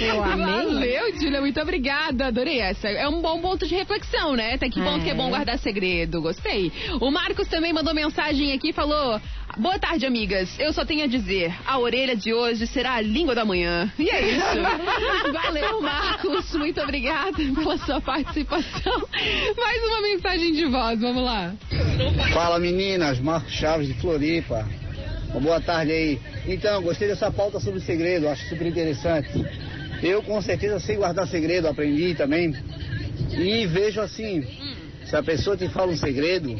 Eu 0.00 0.22
amei. 0.22 0.46
Valeu, 0.46 1.14
Júlia, 1.20 1.40
muito 1.40 1.60
obrigada. 1.60 2.26
Adorei 2.28 2.60
essa. 2.60 2.88
É 2.88 3.08
um 3.08 3.20
bom 3.20 3.40
ponto 3.40 3.66
de 3.66 3.74
reflexão, 3.74 4.34
né? 4.36 4.54
Até 4.54 4.68
que 4.68 4.80
ponto 4.80 5.00
É. 5.00 5.04
que 5.04 5.10
é 5.10 5.14
bom 5.14 5.28
guardar 5.30 5.58
segredo. 5.58 6.22
Gostei. 6.22 6.72
O 7.00 7.10
Marcos 7.10 7.48
também 7.48 7.72
mandou 7.72 7.92
mensagem 7.94 8.52
aqui 8.52 8.68
e 8.70 8.72
falou: 8.72 9.20
Boa 9.56 9.78
tarde, 9.78 10.06
amigas. 10.06 10.48
Eu 10.58 10.72
só 10.72 10.84
tenho 10.84 11.04
a 11.04 11.06
dizer: 11.06 11.52
a 11.66 11.78
orelha 11.78 12.14
de 12.14 12.32
hoje 12.32 12.66
será 12.66 12.94
a 12.94 13.00
língua 13.00 13.34
da 13.34 13.44
manhã. 13.44 13.92
E 13.98 14.08
é 14.08 14.30
isso. 14.30 14.46
Valeu, 15.32 15.82
Marcos. 15.82 16.54
Muito 16.54 16.80
obrigada 16.80 17.36
pela 17.36 17.76
sua 17.78 18.00
participação. 18.00 19.08
Mais 19.56 19.84
uma 19.84 20.02
mensagem 20.02 20.52
de 20.52 20.66
voz. 20.66 21.00
Vamos 21.00 21.24
lá. 21.24 21.52
Fala 22.32 22.58
meninas, 22.58 23.18
Marcos 23.18 23.52
Chaves 23.52 23.88
de 23.88 23.94
Floripa. 23.94 24.66
Uma 25.30 25.40
boa 25.40 25.60
tarde 25.60 25.92
aí. 25.92 26.20
Então, 26.46 26.82
gostei 26.82 27.08
dessa 27.08 27.30
pauta 27.30 27.60
sobre 27.60 27.80
segredo, 27.80 28.28
acho 28.28 28.48
super 28.48 28.66
interessante. 28.66 29.30
Eu 30.02 30.22
com 30.22 30.40
certeza 30.40 30.80
sei 30.80 30.96
guardar 30.96 31.26
segredo, 31.28 31.68
aprendi 31.68 32.14
também. 32.14 32.54
E 33.30 33.66
vejo 33.66 34.00
assim, 34.00 34.42
se 35.04 35.14
a 35.14 35.22
pessoa 35.22 35.56
te 35.56 35.68
fala 35.68 35.92
um 35.92 35.96
segredo, 35.96 36.56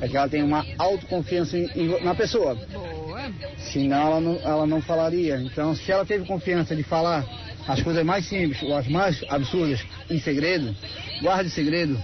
é 0.00 0.08
que 0.08 0.16
ela 0.16 0.28
tem 0.28 0.42
uma 0.42 0.64
autoconfiança 0.78 1.56
em- 1.56 1.70
em- 1.74 2.04
na 2.04 2.14
pessoa. 2.14 2.54
Boa. 2.54 3.30
Senão 3.58 4.06
ela 4.06 4.20
não, 4.20 4.34
ela 4.42 4.66
não 4.66 4.82
falaria. 4.82 5.36
Então, 5.40 5.74
se 5.74 5.90
ela 5.90 6.04
teve 6.04 6.24
confiança 6.26 6.74
de 6.76 6.82
falar 6.82 7.24
as 7.66 7.82
coisas 7.82 8.04
mais 8.04 8.26
simples 8.26 8.62
ou 8.62 8.76
as 8.76 8.86
mais 8.86 9.24
absurdas 9.28 9.80
em 10.10 10.18
segredo, 10.20 10.74
guarde 11.22 11.50
segredo. 11.50 12.00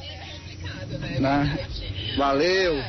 Né? 1.20 1.58
Valeu! 2.16 2.82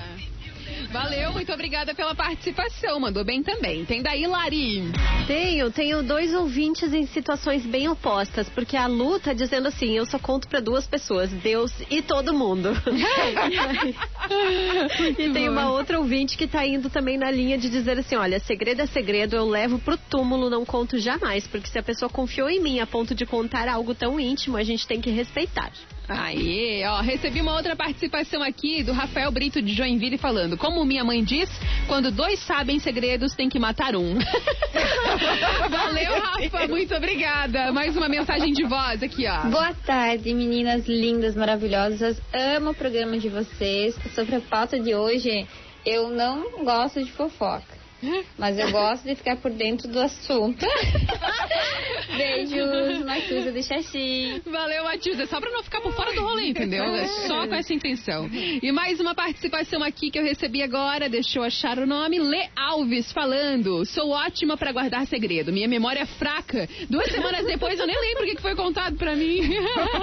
Valeu, 0.94 1.34
muito 1.34 1.52
obrigada 1.52 1.96
pela 1.96 2.14
participação. 2.14 3.00
Mandou 3.00 3.26
bem 3.26 3.42
também. 3.42 3.84
Tem 3.84 4.04
daí, 4.04 4.28
Lari? 4.28 4.92
Tenho, 5.26 5.72
tenho 5.72 6.04
dois 6.04 6.36
ouvintes 6.36 6.94
em 6.94 7.08
situações 7.08 7.66
bem 7.66 7.90
opostas, 7.90 8.48
porque 8.50 8.78
a 8.78 8.86
Lu 8.86 9.20
tá 9.20 9.34
dizendo 9.34 9.68
assim, 9.68 9.98
eu 9.98 10.06
só 10.06 10.20
conto 10.20 10.48
pra 10.48 10.60
duas 10.60 10.86
pessoas, 10.86 11.32
Deus 11.32 11.74
e 11.90 12.04
todo 12.04 12.32
mundo. 12.32 12.70
e 15.18 15.32
tem 15.32 15.50
uma 15.50 15.72
outra 15.72 15.98
ouvinte 15.98 16.38
que 16.38 16.46
tá 16.46 16.64
indo 16.64 16.92
também 16.92 17.18
na 17.18 17.32
linha 17.32 17.58
de 17.58 17.72
dizer 17.72 17.98
assim, 17.98 18.16
olha, 18.16 18.40
segredo 18.40 18.84
é 18.84 18.86
segredo, 18.86 19.36
eu 19.36 19.50
levo 19.50 19.80
pro 19.80 19.98
túmulo, 19.98 20.48
não 20.48 20.64
conto 20.64 21.00
jamais, 21.00 21.48
porque 21.48 21.70
se 21.70 21.80
a 21.80 21.84
pessoa 21.84 22.08
confiou 22.08 22.52
em 22.52 22.62
mim 22.62 22.80
a 22.80 22.86
ponto 22.86 23.16
de 23.16 23.26
contar 23.26 23.68
algo 23.68 23.96
tão 23.96 24.20
íntimo, 24.20 24.58
a 24.58 24.64
gente 24.64 24.86
tem 24.86 25.02
que 25.02 25.10
respeitar. 25.10 25.72
Aí, 26.08 26.84
ó, 26.86 27.00
recebi 27.02 27.42
uma 27.42 27.54
outra 27.56 27.76
participação 27.76 28.44
aqui 28.44 28.84
do 28.84 28.92
Rafael 28.92 29.32
Brito 29.32 29.62
de 29.62 29.74
Joinville 29.74 30.18
falando: 30.18 30.58
Como 30.58 30.84
minha 30.84 31.04
mãe 31.04 31.24
diz, 31.24 31.50
quando 31.88 32.12
dois 32.12 32.40
sabem 32.40 32.80
segredos, 32.80 33.34
tem 33.34 33.48
que 33.48 33.58
matar 33.58 33.96
um. 33.96 34.16
Valeu, 35.70 36.20
Rafa, 36.20 36.68
muito 36.68 36.94
obrigada. 36.94 37.72
Mais 37.72 37.96
uma 37.96 38.10
mensagem 38.10 38.52
de 38.52 38.64
voz 38.64 39.02
aqui, 39.02 39.26
ó. 39.28 39.48
Boa 39.50 39.74
tarde, 39.74 40.34
meninas 40.34 40.86
lindas, 40.88 41.36
maravilhosas. 41.36 42.22
Amo 42.34 42.72
o 42.72 42.76
programa 42.76 43.18
de 43.18 43.30
vocês. 43.30 43.96
Sobre 44.14 44.36
a 44.36 44.42
pauta 44.42 44.80
de 44.80 44.94
hoje, 44.94 45.48
eu 45.86 46.10
não 46.10 46.64
gosto 46.64 47.04
de 47.04 47.12
fofoca. 47.12 47.83
Mas 48.38 48.58
eu 48.58 48.72
gosto 48.72 49.04
de 49.04 49.16
ficar 49.16 49.38
por 49.38 49.52
dentro 49.52 49.88
do 49.88 50.00
assunto. 50.00 50.66
Beijos, 52.18 53.06
Matuza 53.06 53.52
do 53.52 53.64
Xaxi. 53.64 54.42
Valeu, 54.46 54.84
Matilda. 54.84 55.26
Só 55.26 55.40
pra 55.40 55.50
não 55.50 55.64
ficar 55.64 55.82
por 55.82 55.94
fora 55.94 56.14
do 56.14 56.22
rolê, 56.22 56.50
entendeu? 56.50 56.84
É 56.84 57.08
só 57.28 57.48
com 57.48 57.56
essa 57.56 57.74
intenção. 57.74 58.30
E 58.32 58.72
mais 58.72 59.00
uma 59.00 59.16
participação 59.16 59.84
aqui 59.84 60.12
que 60.12 60.20
eu 60.20 60.24
recebi 60.24 60.62
agora. 60.62 61.10
Deixa 61.10 61.40
eu 61.40 61.44
achar 61.44 61.80
o 61.80 61.86
nome. 61.86 62.20
Lê 62.20 62.50
Alves 62.56 63.12
falando. 63.12 63.86
Sou 63.86 64.10
ótima 64.10 64.58
pra 64.58 64.72
guardar 64.72 65.08
segredo. 65.08 65.52
Minha 65.52 65.68
memória 65.68 66.02
é 66.02 66.06
fraca. 66.06 66.68
Duas 66.90 67.10
semanas 67.12 67.46
depois 67.46 67.80
eu 67.80 67.88
nem 67.88 68.00
lembro 68.00 68.24
o 68.24 68.36
que 68.36 68.42
foi 68.42 68.56
contado 68.56 68.98
pra 68.98 69.16
mim. 69.16 69.42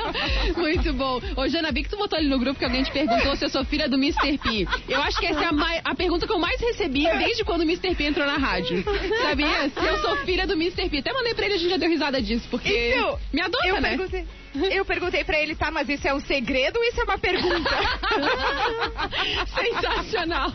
Muito 0.56 0.92
bom. 0.92 1.20
Ô, 1.36 1.48
Jana, 1.48 1.70
vi 1.70 1.82
que 1.82 1.90
tu 1.90 1.96
botou 1.96 2.18
ali 2.18 2.28
no 2.28 2.38
grupo 2.38 2.58
que 2.58 2.64
alguém 2.64 2.82
te 2.82 2.90
perguntou 2.90 3.36
se 3.36 3.44
eu 3.44 3.50
sou 3.50 3.64
filha 3.64 3.88
do 3.88 3.96
Mr. 3.96 4.38
P. 4.38 4.66
Eu 4.88 5.00
acho 5.02 5.18
que 5.18 5.26
essa 5.26 5.40
é 5.40 5.46
a, 5.46 5.80
a 5.84 5.94
pergunta 5.94 6.26
que 6.26 6.32
eu 6.32 6.38
mais 6.38 6.60
recebi 6.60 7.04
desde 7.18 7.44
quando 7.44 7.60
o 7.60 7.64
Mr. 7.64 7.89
P 7.94 8.04
entrou 8.04 8.26
na 8.26 8.36
rádio. 8.36 8.84
Sabia? 9.22 9.68
Se 9.68 9.86
eu 9.86 9.98
sou 9.98 10.16
filha 10.18 10.46
do 10.46 10.54
Mr. 10.54 10.88
P. 10.88 10.98
Até 10.98 11.12
mandei 11.12 11.34
pra 11.34 11.44
ele, 11.46 11.54
a 11.54 11.58
gente 11.58 11.70
já 11.70 11.76
deu 11.76 11.88
risada 11.88 12.20
disso, 12.20 12.46
porque 12.50 12.68
Isso, 12.68 13.18
me 13.32 13.40
adota, 13.40 13.66
eu 13.66 13.80
né? 13.80 13.96
Perguntei, 13.96 14.24
eu 14.72 14.84
perguntei 14.84 15.24
pra 15.24 15.40
ele, 15.40 15.54
tá, 15.54 15.70
mas 15.70 15.88
isso 15.88 16.06
é 16.06 16.14
um 16.14 16.20
segredo 16.20 16.78
ou 16.78 16.84
isso 16.84 17.00
é 17.00 17.04
uma 17.04 17.18
pergunta? 17.18 17.70
Sensacional. 19.54 20.50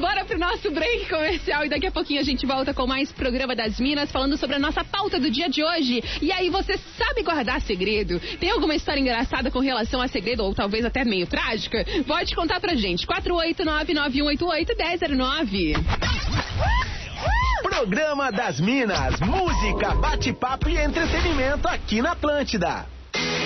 Bora 0.00 0.24
pro 0.24 0.38
nosso 0.38 0.70
break 0.70 1.08
comercial 1.08 1.64
e 1.64 1.68
daqui 1.68 1.86
a 1.86 1.92
pouquinho 1.92 2.20
a 2.20 2.24
gente 2.24 2.46
volta 2.46 2.72
com 2.72 2.86
mais 2.86 3.12
programa 3.12 3.54
das 3.54 3.78
Minas 3.78 4.10
falando 4.10 4.36
sobre 4.36 4.56
a 4.56 4.58
nossa 4.58 4.84
pauta 4.84 5.20
do 5.20 5.30
dia 5.30 5.48
de 5.48 5.62
hoje. 5.62 6.02
E 6.20 6.32
aí, 6.32 6.50
você 6.50 6.76
sabe 6.96 7.22
guardar 7.22 7.60
segredo? 7.60 8.20
Tem 8.38 8.50
alguma 8.50 8.74
história 8.74 9.00
engraçada 9.00 9.50
com 9.50 9.60
relação 9.60 10.00
a 10.00 10.08
segredo 10.08 10.44
ou 10.44 10.54
talvez 10.54 10.84
até 10.84 11.04
meio 11.04 11.26
trágica? 11.26 11.84
Pode 12.06 12.34
contar 12.34 12.60
pra 12.60 12.74
gente. 12.74 13.06
489-9188-1009. 13.06 15.74
Programa 17.62 18.30
das 18.30 18.60
Minas, 18.60 19.18
música, 19.20 19.94
bate-papo 19.94 20.68
e 20.68 20.76
entretenimento 20.76 21.66
aqui 21.68 22.02
na 22.02 22.12
Atlântida. 22.12 22.91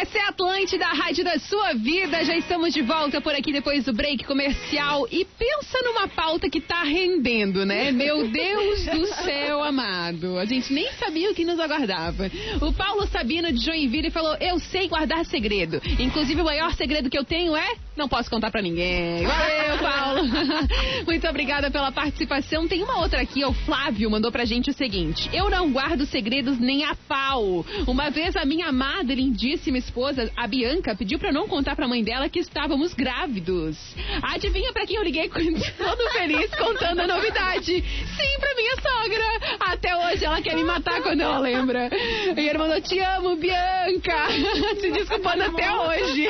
Essa 0.00 0.16
é 0.16 0.20
a 0.20 0.28
Atlântida, 0.28 0.86
a 0.86 0.92
rádio 0.94 1.24
da 1.24 1.40
sua 1.40 1.72
vida. 1.74 2.24
Já 2.24 2.36
estamos 2.36 2.72
de 2.72 2.82
volta 2.82 3.20
por 3.20 3.34
aqui 3.34 3.50
depois 3.50 3.84
do 3.84 3.92
break 3.92 4.22
comercial. 4.22 5.08
E 5.10 5.24
pensa 5.24 5.82
numa 5.82 6.06
pauta 6.06 6.48
que 6.48 6.60
tá 6.60 6.84
rendendo, 6.84 7.66
né? 7.66 7.90
Meu 7.90 8.28
Deus 8.28 8.84
do 8.86 9.06
céu 9.24 9.60
amado. 9.60 10.38
A 10.38 10.44
gente 10.44 10.72
nem 10.72 10.92
sabia 10.92 11.28
o 11.32 11.34
que 11.34 11.44
nos 11.44 11.58
aguardava. 11.58 12.30
O 12.62 12.72
Paulo 12.72 13.08
Sabino 13.08 13.50
de 13.50 13.58
Joinville 13.64 14.12
falou: 14.12 14.36
Eu 14.40 14.60
sei 14.60 14.86
guardar 14.86 15.26
segredo. 15.26 15.82
Inclusive, 15.98 16.40
o 16.42 16.44
maior 16.44 16.72
segredo 16.74 17.10
que 17.10 17.18
eu 17.18 17.24
tenho 17.24 17.56
é. 17.56 17.74
Não 17.96 18.08
posso 18.08 18.30
contar 18.30 18.52
pra 18.52 18.62
ninguém. 18.62 19.26
Valeu, 19.26 19.78
Paulo. 19.82 20.22
Muito 21.04 21.26
obrigada 21.26 21.72
pela 21.72 21.90
participação. 21.90 22.68
Tem 22.68 22.84
uma 22.84 23.00
outra 23.00 23.20
aqui, 23.20 23.44
o 23.44 23.52
Flávio 23.52 24.08
mandou 24.08 24.30
pra 24.30 24.44
gente 24.44 24.70
o 24.70 24.74
seguinte: 24.74 25.28
Eu 25.32 25.50
não 25.50 25.72
guardo 25.72 26.06
segredos 26.06 26.56
nem 26.56 26.84
a 26.84 26.94
pau. 26.94 27.66
Uma 27.84 28.10
vez 28.10 28.36
a 28.36 28.44
minha 28.44 28.68
amada 28.68 29.12
lindíssima 29.12 29.87
esposa, 29.88 30.30
a 30.36 30.46
Bianca, 30.46 30.94
pediu 30.94 31.18
pra 31.18 31.30
eu 31.30 31.32
não 31.32 31.48
contar 31.48 31.74
pra 31.74 31.88
mãe 31.88 32.04
dela 32.04 32.28
que 32.28 32.38
estávamos 32.38 32.92
grávidos. 32.92 33.76
Adivinha 34.22 34.72
pra 34.72 34.86
quem 34.86 34.96
eu 34.96 35.02
liguei 35.02 35.28
todo 35.76 36.12
feliz 36.12 36.50
contando 36.54 37.00
a 37.00 37.06
novidade? 37.06 37.82
Sim, 37.82 38.38
pra 38.38 38.54
minha 38.54 38.76
sogra. 38.76 39.56
Até 39.60 39.96
hoje 39.96 40.24
ela 40.24 40.40
quer 40.42 40.54
me 40.54 40.64
matar 40.64 41.02
quando 41.02 41.20
ela 41.20 41.38
lembra. 41.38 41.90
E 42.36 42.48
ele 42.48 42.58
mandou: 42.58 42.80
Te 42.80 42.98
amo, 43.00 43.36
Bianca. 43.36 44.28
Se 44.80 44.90
desculpando 44.90 45.44
até 45.44 45.74
hoje. 45.74 46.28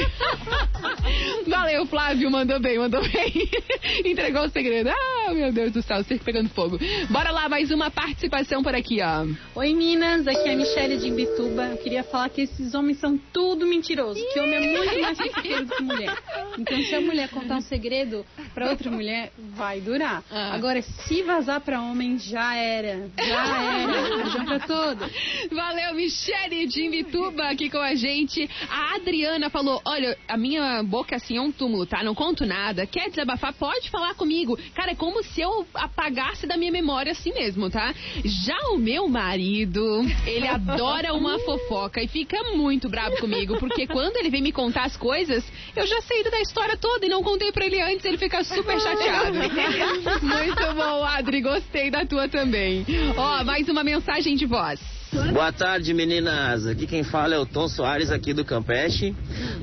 Valeu, 1.46 1.86
Flávio, 1.86 2.30
mandou 2.30 2.60
bem, 2.60 2.78
mandou 2.78 3.02
bem. 3.02 3.50
Entregou 4.04 4.44
o 4.44 4.50
segredo. 4.50 4.90
Ah, 4.90 5.17
meu 5.34 5.52
Deus 5.52 5.72
do 5.72 5.82
céu, 5.82 5.98
o 5.98 6.04
circo 6.04 6.24
pegando 6.24 6.48
fogo. 6.50 6.78
Bora 7.10 7.30
lá, 7.30 7.48
mais 7.48 7.70
uma 7.70 7.90
participação 7.90 8.62
por 8.62 8.74
aqui, 8.74 8.98
ó. 9.02 9.26
Oi 9.58 9.74
Minas, 9.74 10.26
aqui 10.26 10.48
é 10.48 10.52
a 10.52 10.56
Michelle 10.56 10.96
de 10.96 11.08
Imbituba. 11.08 11.66
Eu 11.66 11.76
queria 11.78 12.02
falar 12.04 12.28
que 12.28 12.42
esses 12.42 12.74
homens 12.74 12.98
são 12.98 13.18
tudo 13.32 13.66
mentirosos, 13.66 14.22
que 14.32 14.40
homem 14.40 14.54
é 14.54 14.78
muito 14.78 15.00
mais 15.00 15.18
do 15.18 15.24
que 15.24 15.82
mulher. 15.82 16.16
Então 16.58 16.78
se 16.82 16.94
a 16.94 17.00
mulher 17.00 17.28
contar 17.28 17.56
um 17.56 17.60
segredo 17.60 18.24
pra 18.54 18.70
outra 18.70 18.90
mulher, 18.90 19.32
vai 19.54 19.80
durar. 19.80 20.22
Agora, 20.30 20.82
se 20.82 21.22
vazar 21.22 21.60
pra 21.60 21.80
homem, 21.82 22.18
já 22.18 22.54
era. 22.56 23.08
Já 23.18 23.72
era. 23.72 24.16
Beijão 24.16 24.44
pra 24.44 24.60
todos. 24.60 25.08
Valeu, 25.50 25.94
Michele 25.94 26.66
de 26.66 26.84
Imbituba 26.84 27.44
aqui 27.44 27.70
com 27.70 27.78
a 27.78 27.94
gente. 27.94 28.48
A 28.70 28.96
Adriana 28.96 29.50
falou: 29.50 29.80
Olha, 29.84 30.16
a 30.26 30.36
minha 30.36 30.82
boca 30.82 31.16
assim 31.16 31.36
é 31.36 31.40
um 31.40 31.52
túmulo, 31.52 31.86
tá? 31.86 32.02
Não 32.02 32.14
conto 32.14 32.44
nada. 32.46 32.86
Quer 32.86 33.10
desabafar? 33.10 33.52
Pode 33.52 33.90
falar 33.90 34.14
comigo. 34.14 34.58
Cara, 34.74 34.92
é 34.92 34.94
como 34.94 35.17
se 35.22 35.40
eu 35.40 35.66
apagasse 35.74 36.46
da 36.46 36.56
minha 36.56 36.72
memória 36.72 37.12
assim 37.12 37.32
mesmo, 37.32 37.70
tá? 37.70 37.94
Já 38.24 38.58
o 38.72 38.78
meu 38.78 39.08
marido, 39.08 40.02
ele 40.26 40.46
adora 40.48 41.14
uma 41.14 41.38
fofoca 41.40 42.02
e 42.02 42.08
fica 42.08 42.36
muito 42.54 42.88
bravo 42.88 43.16
comigo, 43.18 43.58
porque 43.58 43.86
quando 43.86 44.16
ele 44.16 44.30
vem 44.30 44.42
me 44.42 44.52
contar 44.52 44.84
as 44.84 44.96
coisas, 44.96 45.44
eu 45.74 45.86
já 45.86 46.00
sei 46.02 46.22
da 46.24 46.40
história 46.40 46.76
toda 46.76 47.06
e 47.06 47.08
não 47.08 47.22
contei 47.22 47.52
pra 47.52 47.64
ele 47.64 47.80
antes, 47.80 48.04
ele 48.04 48.18
fica 48.18 48.44
super 48.44 48.78
chateado. 48.80 49.38
muito 50.22 50.74
bom, 50.74 51.04
Adri, 51.04 51.40
gostei 51.40 51.90
da 51.90 52.04
tua 52.04 52.28
também. 52.28 52.84
Ó, 53.16 53.44
mais 53.44 53.68
uma 53.68 53.82
mensagem 53.82 54.36
de 54.36 54.46
voz. 54.46 54.97
Boa 55.32 55.50
tarde, 55.52 55.94
meninas. 55.94 56.66
Aqui 56.66 56.86
quem 56.86 57.02
fala 57.02 57.34
é 57.34 57.38
o 57.38 57.46
Tom 57.46 57.66
Soares 57.68 58.10
aqui 58.10 58.34
do 58.34 58.44
Campeche. 58.44 59.14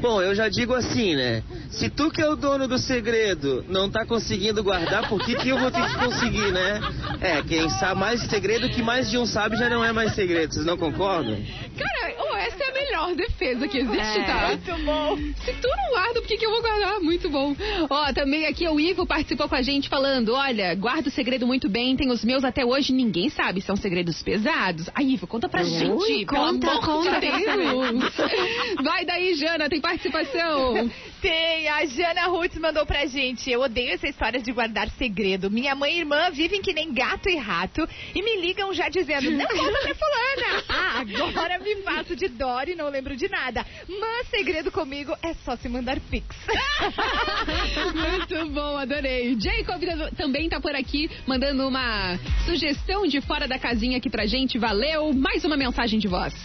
Bom, 0.02 0.22
eu 0.22 0.34
já 0.34 0.50
digo 0.50 0.74
assim, 0.74 1.16
né? 1.16 1.44
Se 1.70 1.90
tu 1.90 2.10
que 2.10 2.22
é 2.22 2.28
o 2.28 2.36
dono 2.36 2.68
do 2.68 2.78
segredo 2.80 3.64
não 3.70 3.90
tá 3.90 4.06
conseguindo 4.06 4.64
guardar, 4.64 5.08
por 5.08 5.24
que, 5.24 5.36
que 5.36 5.50
eu 5.50 5.60
vou 5.60 5.70
ter 5.70 5.86
que 5.86 5.96
conseguir, 5.96 6.52
né? 6.52 6.80
É, 7.22 7.42
quem 7.44 7.70
sabe 7.70 8.00
mais 8.00 8.22
segredo 8.24 8.70
que 8.70 8.82
mais 8.82 9.10
de 9.10 9.18
um 9.18 9.26
sabe 9.26 9.56
já 9.58 9.70
não 9.70 9.84
é 9.84 9.92
mais 9.92 10.14
segredo. 10.16 10.54
Vocês 10.54 10.66
não 10.66 10.78
concordam? 10.78 11.38
Cara, 11.78 12.16
oh, 12.20 12.36
essa 12.38 12.64
é 12.64 12.70
a 12.70 12.74
melhor 12.74 13.16
defesa 13.16 13.68
que 13.68 13.78
existe, 13.78 14.20
É, 14.20 14.24
tá? 14.24 14.48
muito 14.48 14.86
bom. 14.86 15.18
Se 15.44 15.54
tu 15.54 15.68
não 15.68 15.90
guarda, 15.94 16.22
por 16.22 16.28
que, 16.28 16.38
que 16.38 16.46
eu 16.46 16.52
vou 16.52 16.62
guardar? 16.62 17.00
Muito 17.02 17.30
bom. 17.30 17.56
Ó, 17.90 18.14
também 18.14 18.46
aqui 18.48 18.68
o 18.68 18.80
Ivo 18.80 19.06
participou 19.06 19.48
com 19.48 19.56
a 19.56 19.62
gente 19.62 19.90
falando: 19.90 20.34
olha, 20.34 20.74
guardo 20.76 21.08
o 21.08 21.12
segredo 21.12 21.46
muito 21.46 21.70
bem, 21.70 21.96
tem 21.96 22.10
os 22.12 22.24
meus 22.24 22.44
até 22.44 22.66
hoje, 22.66 22.92
ninguém 22.94 23.30
sabe, 23.30 23.62
são 23.62 23.76
segredos 23.76 24.24
pesados. 24.24 24.90
Aí, 24.96 25.14
Ivo, 25.14 25.28
conta 25.36 25.50
pra 25.50 25.64
Ui, 25.64 25.70
gente, 25.70 26.26
conta, 26.26 26.80
conta, 26.80 27.20
de. 27.20 27.28
Vai 28.82 29.04
daí, 29.04 29.36
Jana, 29.36 29.68
tem 29.68 29.82
participação. 29.82 30.90
Tem, 31.22 31.68
a 31.68 31.86
Jana 31.86 32.28
Roots 32.28 32.58
mandou 32.58 32.86
pra 32.86 33.06
gente. 33.06 33.52
Eu 33.52 33.62
odeio 33.62 33.92
essa 33.92 34.08
história 34.08 34.40
de 34.40 34.52
guardar 34.52 34.90
segredo. 34.92 35.52
Minha 35.52 35.76
mãe 35.76 35.96
e 35.96 36.00
irmã 36.00 36.30
vivem 36.32 36.62
que 36.62 36.72
nem 36.72 36.94
gato 36.94 37.30
e 37.30 37.36
rato 37.36 37.88
e 38.14 38.22
me 38.22 38.40
ligam 38.40 38.74
já 38.74 38.88
dizendo: 38.88 39.30
Não 39.32 39.46
conta 39.46 39.80
pra 39.82 39.96
fulana. 39.96 40.64
Ah, 40.78 41.00
agora 41.00 41.60
me 41.60 41.76
faço 41.84 42.16
de 42.16 42.28
Dory 42.28 42.72
e 42.72 42.76
não 42.76 42.90
lembro 42.90 43.16
de 43.16 43.30
nada. 43.30 43.66
Mas 43.88 44.28
segredo 44.28 44.72
comigo 44.72 45.16
é 45.22 45.34
só 45.46 45.56
se 45.56 45.70
mandar 45.70 46.00
pix. 46.00 46.36
Muito 47.96 48.50
bom, 48.52 48.78
adorei. 48.78 49.38
Jacob 49.40 49.82
também 50.16 50.50
tá 50.50 50.60
por 50.60 50.76
aqui 50.76 51.10
mandando 51.26 51.68
uma 51.68 52.18
sugestão 52.46 53.08
de 53.08 53.22
fora 53.22 53.48
da 53.48 53.58
casinha 53.58 53.98
aqui 53.98 54.10
pra 54.10 54.26
gente. 54.26 54.58
Valeu. 54.58 55.14
Mais 55.26 55.44
uma 55.44 55.58
mensagem 55.58 55.98
de 55.98 56.08
voz. 56.08 56.36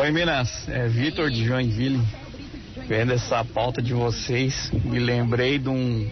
Oi, 0.00 0.10
Minas. 0.12 0.68
É 0.68 0.86
Vitor 0.86 1.28
de 1.28 1.44
Joinville. 1.44 2.00
Vendo 2.86 3.12
essa 3.12 3.44
pauta 3.44 3.82
de 3.82 3.92
vocês, 3.92 4.70
me 4.84 5.00
lembrei 5.00 5.58
de 5.58 5.68
um, 5.68 6.08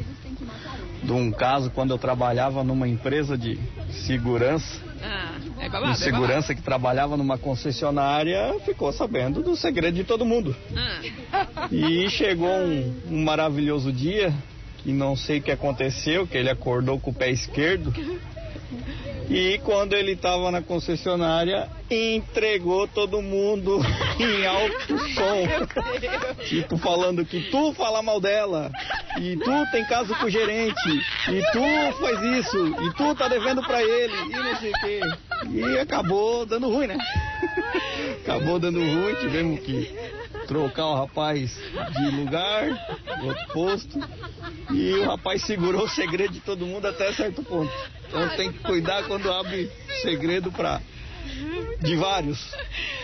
de 1.04 1.12
um 1.12 1.30
caso 1.30 1.70
quando 1.70 1.92
eu 1.92 1.98
trabalhava 1.98 2.64
numa 2.64 2.88
empresa 2.88 3.38
de 3.38 3.60
segurança. 3.92 4.82
Ah, 5.00 5.36
é 5.60 5.68
Um 5.68 5.70
babado, 5.70 5.92
é 5.92 5.94
segurança 5.94 6.52
que 6.52 6.62
trabalhava 6.62 7.16
numa 7.16 7.38
concessionária 7.38 8.56
ficou 8.64 8.92
sabendo 8.92 9.40
do 9.40 9.54
segredo 9.54 9.94
de 9.94 10.02
todo 10.02 10.24
mundo. 10.26 10.56
Ah. 11.32 11.68
E 11.70 12.10
chegou 12.10 12.50
um, 12.50 13.02
um 13.08 13.22
maravilhoso 13.22 13.92
dia, 13.92 14.34
que 14.78 14.92
não 14.92 15.14
sei 15.14 15.38
o 15.38 15.42
que 15.42 15.52
aconteceu, 15.52 16.26
que 16.26 16.36
ele 16.36 16.50
acordou 16.50 16.98
com 16.98 17.12
o 17.12 17.14
pé 17.14 17.30
esquerdo. 17.30 17.94
E 19.28 19.58
quando 19.64 19.94
ele 19.94 20.12
estava 20.12 20.50
na 20.50 20.60
concessionária, 20.60 21.68
entregou 21.88 22.88
todo 22.88 23.22
mundo 23.22 23.80
em 24.18 24.44
alto 24.46 24.98
som. 25.14 26.44
Tipo, 26.44 26.76
falando 26.78 27.24
que 27.24 27.40
tu 27.50 27.72
fala 27.74 28.02
mal 28.02 28.20
dela, 28.20 28.70
e 29.20 29.36
tu 29.36 29.70
tem 29.70 29.84
caso 29.84 30.14
com 30.16 30.26
o 30.26 30.30
gerente, 30.30 30.88
e 31.28 31.42
tu 31.52 31.98
faz 32.00 32.20
isso, 32.38 32.66
e 32.82 32.94
tu 32.94 33.14
tá 33.14 33.28
devendo 33.28 33.62
pra 33.62 33.82
ele, 33.82 34.14
e 34.16 34.36
não 34.36 34.56
sei 34.56 34.70
o 34.70 34.80
quê. 34.80 35.00
E 35.48 35.78
acabou 35.78 36.44
dando 36.44 36.68
ruim, 36.68 36.88
né? 36.88 36.98
Acabou 38.22 38.58
dando 38.58 38.80
ruim, 38.80 39.14
tivemos 39.20 39.60
que 39.60 40.19
trocar 40.50 40.86
o 40.86 40.94
rapaz 40.96 41.56
de 41.92 42.10
lugar, 42.10 42.66
outro 43.22 43.46
posto, 43.52 44.00
e 44.72 44.94
o 44.94 45.06
rapaz 45.06 45.42
segurou 45.42 45.84
o 45.84 45.88
segredo 45.88 46.32
de 46.34 46.40
todo 46.40 46.66
mundo 46.66 46.88
até 46.88 47.12
certo 47.12 47.40
ponto. 47.44 47.72
Então 48.08 48.28
tem 48.30 48.50
que 48.50 48.58
cuidar 48.58 49.04
quando 49.04 49.32
abre 49.32 49.70
segredo 50.02 50.50
de 51.80 51.96
vários. 51.96 52.38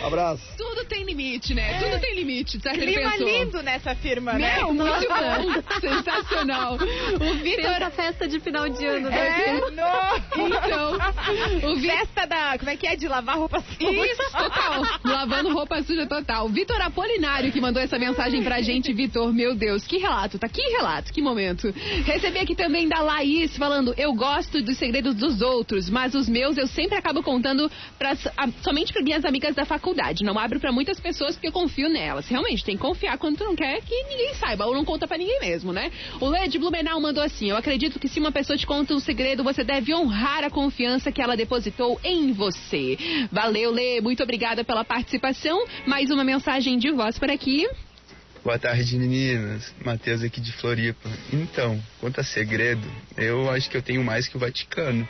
Abraço. 0.01 0.43
Tudo 0.57 0.85
tem 0.85 1.03
limite, 1.03 1.53
né? 1.53 1.79
Tudo 1.79 1.99
tem 1.99 2.15
limite? 2.15 2.59
Ele 2.65 2.93
Clima 2.93 3.11
pensou. 3.11 3.27
lindo 3.27 3.63
nessa 3.63 3.95
firma, 3.95 4.33
né? 4.33 4.55
Meu, 4.57 4.73
muito 4.73 5.07
Nossa. 5.07 5.39
bom. 5.39 5.79
Sensacional. 5.79 6.75
O 6.75 7.33
Vitor. 7.43 7.63
Pensa 7.65 7.85
a 7.87 7.91
festa 7.91 8.27
de 8.27 8.39
final 8.39 8.69
de 8.69 8.85
ano. 8.85 9.07
É, 9.09 9.53
né? 9.53 9.59
no... 9.59 10.47
Então, 10.47 11.71
o 11.71 11.75
Vi- 11.75 11.87
Festa 11.87 12.25
da... 12.25 12.57
Como 12.57 12.69
é 12.69 12.77
que 12.77 12.87
é? 12.87 12.95
De 12.95 13.07
lavar 13.07 13.37
roupa 13.37 13.61
suja. 13.61 14.05
Isso, 14.05 14.31
total. 14.31 14.81
Lavando 15.03 15.53
roupa 15.53 15.81
suja 15.83 16.05
total. 16.05 16.47
Vitor 16.49 16.81
Apolinário 16.81 17.51
que 17.51 17.59
mandou 17.61 17.81
essa 17.81 17.97
mensagem 17.97 18.43
pra 18.43 18.61
gente. 18.61 18.93
Vitor, 18.93 19.33
meu 19.33 19.55
Deus, 19.55 19.85
que 19.85 19.97
relato, 19.97 20.37
tá? 20.39 20.47
Que 20.47 20.61
relato, 20.61 21.11
que 21.13 21.21
momento. 21.21 21.73
Recebi 22.05 22.39
aqui 22.39 22.55
também 22.55 22.87
da 22.87 22.99
Laís 23.01 23.55
falando: 23.57 23.93
Eu 23.97 24.13
gosto 24.13 24.61
dos 24.61 24.77
segredos 24.77 25.15
dos 25.15 25.41
outros, 25.41 25.89
mas 25.89 26.13
os 26.13 26.27
meus 26.29 26.57
eu 26.57 26.67
sempre 26.67 26.97
acabo 26.97 27.21
contando 27.23 27.69
pras, 27.97 28.16
somente 28.61 28.93
para 28.93 29.01
minhas 29.01 29.25
amigas 29.25 29.55
da 29.55 29.65
faculdade. 29.65 30.23
Não 30.23 30.37
abro 30.37 30.59
pra 30.59 30.71
muitas 30.71 30.99
pessoas 30.99 31.35
porque 31.35 31.47
eu 31.47 31.51
confio 31.51 31.89
nelas. 31.89 32.27
Realmente, 32.27 32.63
tem 32.63 32.75
que 32.75 32.81
confiar 32.81 33.17
quando 33.17 33.37
tu 33.37 33.43
não 33.43 33.55
quer 33.55 33.81
que 33.81 34.03
ninguém 34.03 34.33
saiba, 34.35 34.65
ou 34.65 34.73
não 34.73 34.85
conta 34.85 35.07
pra 35.07 35.17
ninguém 35.17 35.39
mesmo, 35.39 35.71
né? 35.71 35.91
O 36.19 36.27
Lê 36.27 36.47
de 36.47 36.57
Blumenau 36.57 36.99
mandou 36.99 37.23
assim: 37.23 37.49
Eu 37.49 37.57
acredito 37.57 37.99
que 37.99 38.07
se 38.07 38.19
uma 38.19 38.31
pessoa 38.31 38.57
te 38.57 38.65
conta 38.65 38.93
um 38.93 38.99
segredo, 38.99 39.43
você 39.43 39.63
deve 39.63 39.93
honrar 39.93 40.43
a 40.43 40.49
confiança 40.49 41.11
que 41.11 41.21
ela 41.21 41.35
depositou 41.35 41.99
em 42.03 42.31
você. 42.31 42.97
Valeu, 43.31 43.71
Lê, 43.71 44.01
muito 44.01 44.23
obrigada 44.23 44.63
pela 44.63 44.83
participação. 44.83 45.65
Mais 45.85 46.09
uma 46.11 46.23
mensagem 46.23 46.77
de 46.77 46.91
voz 46.91 47.17
por 47.17 47.29
aqui. 47.29 47.67
Boa 48.47 48.57
tarde, 48.57 48.97
meninas. 48.97 49.75
Matheus 49.83 50.23
aqui 50.23 50.39
de 50.39 50.53
Floripa. 50.53 51.09
Então, 51.33 51.83
quanto 51.99 52.21
a 52.21 52.23
segredo, 52.23 52.87
eu 53.17 53.49
acho 53.51 53.69
que 53.69 53.75
eu 53.75 53.81
tenho 53.81 54.01
mais 54.01 54.27
que 54.27 54.37
o 54.37 54.39
Vaticano. 54.39 55.05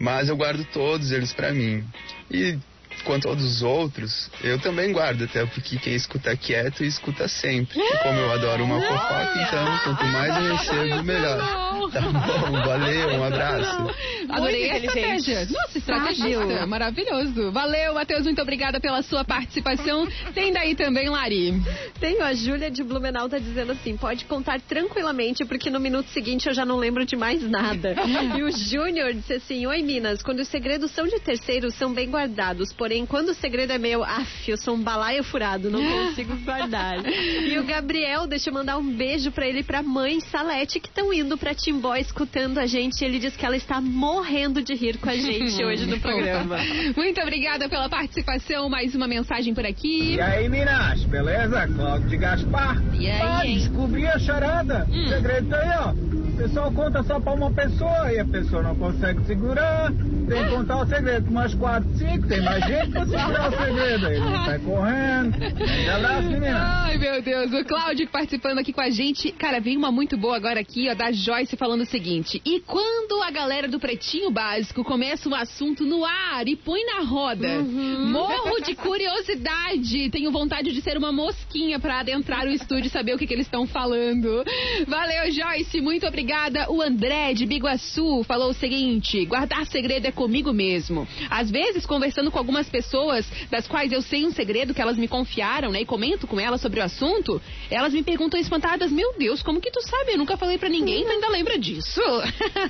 Mas 0.00 0.30
eu 0.30 0.36
guardo 0.36 0.64
todos 0.72 1.12
eles 1.12 1.30
pra 1.34 1.52
mim. 1.52 1.84
E 2.30 2.58
quanto 3.02 3.28
aos 3.28 3.36
dos 3.36 3.62
outros, 3.62 4.30
eu 4.42 4.58
também 4.58 4.92
guardo, 4.92 5.24
até 5.24 5.44
porque 5.46 5.78
quem 5.78 5.94
escuta 5.94 6.36
quieto 6.36 6.84
escuta 6.84 7.28
sempre. 7.28 7.78
E 7.80 7.98
como 7.98 8.18
eu 8.18 8.32
adoro 8.32 8.64
uma 8.64 8.80
fofoca, 8.80 9.34
então 9.42 9.78
quanto 9.84 10.04
mais 10.06 10.36
eu 10.36 10.56
recebo, 10.56 11.04
melhor. 11.04 11.70
Tá 11.92 12.00
bom, 12.02 12.52
valeu, 12.64 13.08
um 13.18 13.24
abraço. 13.24 13.90
Adorei 14.28 14.70
a 14.70 14.78
estratégia. 14.78 15.46
Nossa, 15.50 15.78
estrategista. 15.78 16.40
Sábio. 16.40 16.68
Maravilhoso. 16.68 17.50
Valeu, 17.50 17.94
Matheus. 17.94 18.24
Muito 18.24 18.40
obrigada 18.40 18.78
pela 18.78 19.02
sua 19.02 19.24
participação. 19.24 20.06
Tem 20.34 20.52
daí 20.52 20.74
também, 20.74 21.08
Lari. 21.08 21.60
Tenho 21.98 22.22
a 22.22 22.32
Júlia 22.32 22.70
de 22.70 22.82
Blumenau 22.82 23.28
tá 23.28 23.38
dizendo 23.38 23.72
assim: 23.72 23.96
pode 23.96 24.24
contar 24.24 24.60
tranquilamente, 24.60 25.44
porque 25.44 25.70
no 25.70 25.80
minuto 25.80 26.08
seguinte 26.10 26.48
eu 26.48 26.54
já 26.54 26.64
não 26.64 26.76
lembro 26.76 27.04
de 27.04 27.16
mais 27.16 27.42
nada. 27.42 27.94
e 28.36 28.42
o 28.42 28.50
Júnior 28.50 29.12
disse 29.14 29.34
assim: 29.34 29.66
Oi, 29.66 29.82
Minas, 29.82 30.22
quando 30.22 30.40
os 30.40 30.48
segredos 30.48 30.90
são 30.92 31.06
de 31.06 31.18
terceiros, 31.18 31.74
são 31.74 31.92
bem 31.92 32.08
guardados. 32.08 32.72
Porém, 32.72 32.89
quando 33.06 33.28
o 33.30 33.34
segredo 33.34 33.72
é 33.72 33.78
meu, 33.78 34.02
af, 34.02 34.48
eu 34.50 34.56
sou 34.58 34.74
um 34.74 34.82
balaio 34.82 35.22
furado, 35.22 35.70
não 35.70 35.80
consigo 35.80 36.34
guardar. 36.44 36.98
e 37.06 37.56
o 37.58 37.64
Gabriel, 37.64 38.26
deixa 38.26 38.50
eu 38.50 38.54
mandar 38.54 38.76
um 38.78 38.92
beijo 38.96 39.30
pra 39.30 39.46
ele 39.46 39.60
e 39.60 39.62
pra 39.62 39.82
mãe 39.82 40.18
Salete, 40.20 40.80
que 40.80 40.88
estão 40.88 41.12
indo 41.12 41.38
pra 41.38 41.54
Timbó 41.54 41.94
escutando 41.94 42.58
a 42.58 42.66
gente. 42.66 43.04
Ele 43.04 43.18
diz 43.18 43.36
que 43.36 43.46
ela 43.46 43.56
está 43.56 43.80
morrendo 43.80 44.60
de 44.62 44.74
rir 44.74 44.98
com 44.98 45.08
a 45.08 45.16
gente 45.16 45.62
hoje 45.64 45.86
no 45.86 46.00
programa. 46.00 46.56
Muito 46.96 47.20
obrigada 47.20 47.68
pela 47.68 47.88
participação. 47.88 48.68
Mais 48.68 48.94
uma 48.94 49.06
mensagem 49.06 49.54
por 49.54 49.64
aqui. 49.64 50.14
E 50.16 50.20
aí, 50.20 50.48
Minas, 50.48 51.04
beleza? 51.04 51.68
Cláudio 51.68 52.08
de 52.08 52.16
Gaspar. 52.16 52.82
E 52.98 53.08
aí, 53.08 53.20
Ah, 53.22 53.42
descobri 53.44 54.06
a 54.06 54.18
charada. 54.18 54.86
Hum. 54.90 55.04
O 55.04 55.08
segredo 55.08 55.48
tá 55.48 55.56
aí, 55.58 55.78
ó. 55.88 56.09
O 56.40 56.42
pessoal 56.42 56.72
conta 56.72 57.02
só 57.02 57.20
pra 57.20 57.34
uma 57.34 57.50
pessoa 57.50 58.10
e 58.10 58.18
a 58.18 58.24
pessoa 58.24 58.62
não 58.62 58.74
consegue 58.74 59.22
segurar. 59.26 59.92
Tem 60.26 60.42
que 60.42 60.50
contar 60.50 60.80
o 60.80 60.86
segredo 60.86 61.26
com 61.26 61.32
umas 61.32 61.54
quatro, 61.54 61.90
cinco. 61.98 62.26
Tem 62.26 62.40
mais 62.40 62.64
gente 62.64 62.92
pra 62.92 63.04
segurar 63.04 63.52
o 63.52 63.58
segredo. 63.58 64.06
Aí 64.06 64.16
ele 64.16 64.44
sai 64.46 64.58
correndo. 64.60 65.36
Um 65.36 65.96
abraço, 65.96 66.28
meninas. 66.28 66.62
Ai, 66.62 66.96
meu 66.96 67.20
Deus. 67.20 67.52
O 67.52 67.62
Cláudio 67.66 68.08
participando 68.08 68.58
aqui 68.58 68.72
com 68.72 68.80
a 68.80 68.88
gente. 68.88 69.32
Cara, 69.32 69.60
veio 69.60 69.78
uma 69.78 69.92
muito 69.92 70.16
boa 70.16 70.34
agora 70.34 70.58
aqui, 70.58 70.88
ó, 70.88 70.94
da 70.94 71.12
Joyce 71.12 71.58
falando 71.58 71.82
o 71.82 71.86
seguinte. 71.86 72.40
E 72.42 72.60
quando 72.60 73.22
a 73.22 73.30
galera 73.30 73.68
do 73.68 73.78
Pretinho 73.78 74.30
Básico 74.30 74.82
começa 74.82 75.28
um 75.28 75.34
assunto 75.34 75.84
no 75.84 76.06
ar 76.06 76.48
e 76.48 76.56
põe 76.56 76.82
na 76.86 77.00
roda? 77.04 77.48
Morro 77.60 78.62
de 78.64 78.74
curiosidade. 78.74 80.08
Tenho 80.08 80.32
vontade 80.32 80.72
de 80.72 80.80
ser 80.80 80.96
uma 80.96 81.12
mosquinha 81.12 81.78
pra 81.78 82.00
adentrar 82.00 82.46
o 82.46 82.50
estúdio 82.50 82.86
e 82.86 82.90
saber 82.90 83.14
o 83.14 83.18
que, 83.18 83.26
que 83.26 83.34
eles 83.34 83.46
estão 83.46 83.66
falando. 83.66 84.42
Valeu, 84.86 85.30
Joyce. 85.30 85.82
Muito 85.82 86.06
obrigada. 86.06 86.29
O 86.68 86.80
André 86.80 87.34
de 87.34 87.44
Biguaçu 87.44 88.22
falou 88.22 88.50
o 88.50 88.54
seguinte: 88.54 89.24
guardar 89.24 89.66
segredo 89.66 90.06
é 90.06 90.12
comigo 90.12 90.52
mesmo. 90.52 91.06
Às 91.28 91.50
vezes, 91.50 91.84
conversando 91.84 92.30
com 92.30 92.38
algumas 92.38 92.68
pessoas 92.68 93.26
das 93.50 93.66
quais 93.66 93.90
eu 93.90 94.00
sei 94.00 94.24
um 94.24 94.30
segredo 94.30 94.72
que 94.72 94.80
elas 94.80 94.96
me 94.96 95.08
confiaram, 95.08 95.72
né? 95.72 95.80
E 95.80 95.84
comento 95.84 96.28
com 96.28 96.38
elas 96.38 96.60
sobre 96.60 96.78
o 96.78 96.84
assunto, 96.84 97.42
elas 97.68 97.92
me 97.92 98.04
perguntam 98.04 98.38
espantadas: 98.38 98.92
Meu 98.92 99.12
Deus, 99.18 99.42
como 99.42 99.60
que 99.60 99.72
tu 99.72 99.80
sabe? 99.82 100.12
Eu 100.12 100.18
nunca 100.18 100.36
falei 100.36 100.56
pra 100.56 100.68
ninguém, 100.68 101.04
tu 101.04 101.10
ainda 101.10 101.28
lembra 101.30 101.58
disso? 101.58 102.00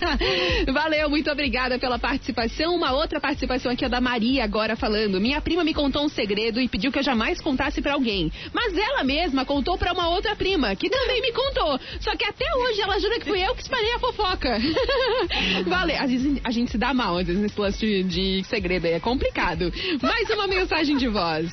Valeu, 0.73 1.11
muito 1.11 1.31
obrigada 1.31 1.79
pela 1.79 1.99
participação. 1.99 2.75
Uma 2.75 2.93
outra 2.93 3.21
participação 3.21 3.73
aqui 3.73 3.85
é 3.85 3.89
da 3.91 4.01
Maria 4.01 4.43
agora 4.43 4.75
falando. 4.75 5.21
Minha 5.21 5.41
prima 5.41 5.63
me 5.63 5.75
contou 5.75 6.05
um 6.05 6.09
segredo 6.09 6.61
e 6.61 6.69
pediu 6.69 6.91
que 6.91 6.99
eu 6.99 7.03
jamais 7.03 7.41
contasse 7.43 7.83
pra 7.83 7.93
alguém. 7.93 8.33
Mas 8.55 8.77
ela 8.77 9.05
mesma 9.05 9.45
contou 9.45 9.77
pra 9.77 9.93
uma 9.93 10.09
outra 10.09 10.35
prima, 10.35 10.75
que 10.75 10.89
também 10.89 11.21
me 11.21 11.33
contou. 11.33 11.79
Só 12.01 12.17
que 12.17 12.25
até 12.25 12.47
hoje 12.57 12.81
ela 12.81 12.99
jura 12.99 13.19
que 13.19 13.27
fui 13.27 13.50
eu 13.51 13.55
que 13.55 13.63
espalhei 13.63 13.95
a 13.95 13.99
fofoca. 13.99 14.59
Valeu. 15.67 15.97
Às 15.99 16.11
vezes 16.11 16.41
a 16.43 16.51
gente 16.51 16.71
se 16.71 16.79
dá 16.79 16.95
mal, 16.95 17.19
às 17.19 17.27
vezes, 17.27 17.43
nesse 17.43 17.61
lance 17.61 17.79
de, 17.79 18.03
de 18.05 18.45
segredo 18.45 18.87
aí. 18.87 18.93
É 18.93 19.01
complicado. 19.01 19.73
Mais 20.01 20.31
uma 20.31 20.47
mensagem 20.47 20.97
de 20.97 21.09
voz. 21.09 21.51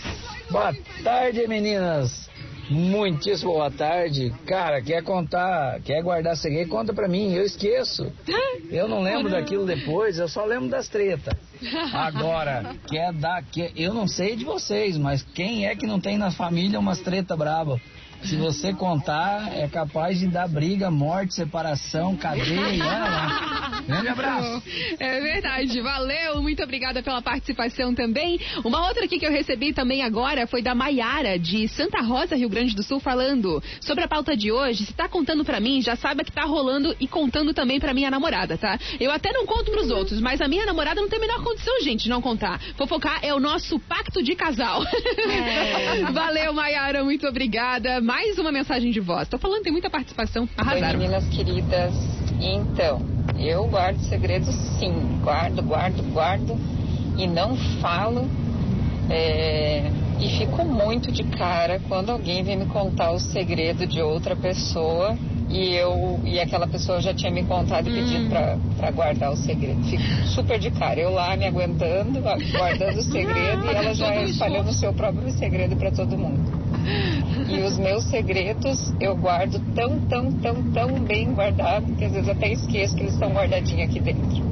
Boa 0.50 0.74
tarde, 1.04 1.48
meninas. 1.48 2.28
Muitíssimo 2.70 3.54
boa 3.54 3.72
tarde. 3.72 4.34
Cara, 4.46 4.82
quer 4.82 5.02
contar, 5.02 5.80
quer 5.82 6.02
guardar 6.04 6.36
segredo, 6.36 6.70
conta 6.70 6.94
pra 6.94 7.08
mim, 7.08 7.34
eu 7.34 7.44
esqueço. 7.44 8.12
Eu 8.70 8.90
não 8.90 9.02
lembro 9.02 9.32
daquilo 9.32 9.66
depois, 9.66 10.20
eu 10.20 10.28
só 10.28 10.44
lembro 10.44 10.68
das 10.68 10.90
tretas. 10.90 11.34
Agora, 11.94 12.76
quer 12.90 13.14
dar, 13.14 13.42
quer, 13.44 13.72
eu 13.76 13.94
não 13.94 14.06
sei 14.06 14.36
de 14.36 14.44
vocês, 14.44 14.98
mas 14.98 15.24
quem 15.34 15.66
é 15.66 15.76
que 15.76 15.88
não 15.88 16.00
tem 16.00 16.18
na 16.18 16.30
família 16.30 16.78
umas 16.78 17.00
treta 17.00 17.38
braba? 17.38 17.80
Se 18.24 18.36
você 18.36 18.74
contar, 18.74 19.56
é 19.56 19.68
capaz 19.68 20.20
de 20.20 20.28
dar 20.28 20.48
briga, 20.48 20.92
morte, 20.92 21.34
separação, 21.34 22.16
cadeia. 22.16 22.84
Grande 23.88 24.08
abraço. 24.10 24.64
É 25.00 25.22
verdade, 25.22 25.80
valeu, 25.82 26.42
muito 26.42 26.62
obrigada 26.62 27.02
pela 27.02 27.22
participação 27.22 27.96
também. 27.96 28.40
Uma 28.66 28.88
outra 28.88 29.06
aqui 29.06 29.18
que 29.18 29.26
eu 29.26 29.32
recebi 29.32 29.72
também 29.72 30.04
agora 30.04 30.46
foi 30.46 30.62
da 30.62 30.76
Maiara, 30.76 31.40
de 31.40 31.68
Santa 31.70 32.02
Rosa, 32.02 32.36
Rio 32.36 32.50
Grande 32.50 32.76
do 32.76 32.84
Sul, 32.84 33.00
falando 33.00 33.64
sobre 33.80 34.04
a 34.04 34.08
pauta 34.08 34.36
de 34.36 34.52
hoje. 34.52 34.86
Se 34.86 34.94
tá 34.94 35.08
contando 35.08 35.46
pra 35.46 35.60
mim, 35.60 35.82
já 35.82 35.96
saiba 35.96 36.24
que 36.24 36.32
tá 36.32 36.44
rolando 36.44 36.96
e 37.00 37.08
contando 37.08 37.54
também 37.54 37.80
pra 37.80 37.94
minha 37.94 38.12
namorada, 38.12 38.58
tá? 38.58 38.78
Eu 39.00 39.12
até 39.12 39.32
não 39.32 39.46
conto 39.46 39.72
pros 39.72 39.90
outros, 39.90 40.20
mas 40.20 40.42
a 40.42 40.48
minha 40.48 40.66
namorada 40.66 41.00
não 41.00 41.08
tem 41.08 41.18
a 41.18 41.22
menor 41.22 41.44
condição, 41.44 41.82
gente, 41.82 42.04
de 42.04 42.10
não 42.10 42.22
contar. 42.22 42.60
Fofocar 42.76 43.20
é 43.22 43.34
o 43.34 43.40
nosso 43.40 43.80
pacto 43.80 44.22
de 44.22 44.36
casal. 44.36 44.82
Valeu, 46.12 46.52
Maiara, 46.52 47.04
muito 47.04 47.26
obrigada. 47.26 48.02
Mais 48.08 48.38
uma 48.40 48.54
mensagem 48.54 48.90
de 48.90 49.02
voz. 49.02 49.28
Tô 49.28 49.38
falando, 49.38 49.64
tem 49.64 49.72
muita 49.74 49.90
participação. 49.90 50.44
Oi, 50.44 50.50
Arrasaram. 50.56 50.98
meninas 50.98 51.28
queridas. 51.28 51.94
Então, 52.40 53.02
eu 53.38 53.68
guardo 53.68 54.00
segredos 54.08 54.56
sim. 54.80 54.94
Guardo, 55.22 55.62
guardo, 55.62 56.02
guardo. 56.14 56.58
E 57.18 57.28
não 57.28 57.58
falo. 57.82 58.26
é, 59.10 59.92
E 60.22 60.30
fico 60.38 60.64
muito 60.64 61.12
de 61.12 61.26
cara 61.26 61.82
quando 61.90 62.10
alguém 62.12 62.44
vem 62.46 62.56
me 62.56 62.66
contar 62.68 63.12
o 63.12 63.20
segredo 63.20 63.86
de 63.86 64.02
outra 64.02 64.38
pessoa 64.38 65.18
e 65.50 65.74
eu 65.76 66.20
e 66.24 66.40
aquela 66.40 66.68
pessoa 66.68 67.02
já 67.02 67.14
tinha 67.14 67.32
me 67.32 67.44
contado 67.44 67.90
e 67.90 67.94
pedido 67.94 68.30
pra, 68.30 68.58
pra 68.78 68.92
guardar 68.92 69.32
o 69.34 69.36
segredo. 69.36 69.84
Fico 69.84 70.04
super 70.28 70.58
de 70.58 70.72
cara. 70.72 70.98
Eu 70.98 71.10
lá 71.12 71.36
me 71.36 71.46
aguentando, 71.46 72.22
guardando 72.22 73.00
o 73.00 73.02
segredo 73.04 73.66
e 73.66 73.76
ela 73.76 73.94
já 73.94 74.16
espalhando 74.24 74.70
o 74.70 74.74
seu 74.74 74.94
próprio 74.94 75.30
segredo 75.32 75.76
pra 75.76 75.92
todo 75.92 76.18
mundo. 76.18 76.56
E 77.50 77.62
os 77.62 77.78
meus 77.78 78.04
segredos 78.06 78.94
eu 79.00 79.16
guardo 79.16 79.60
tão, 79.74 80.00
tão, 80.08 80.32
tão, 80.34 80.72
tão 80.72 81.00
bem 81.00 81.34
guardado 81.34 81.96
que 81.96 82.06
às 82.06 82.12
vezes 82.12 82.30
até 82.30 82.52
esqueço 82.52 82.96
que 82.96 83.02
eles 83.04 83.14
estão 83.14 83.32
guardadinhos 83.32 83.90
aqui 83.90 84.00
dentro. 84.00 84.44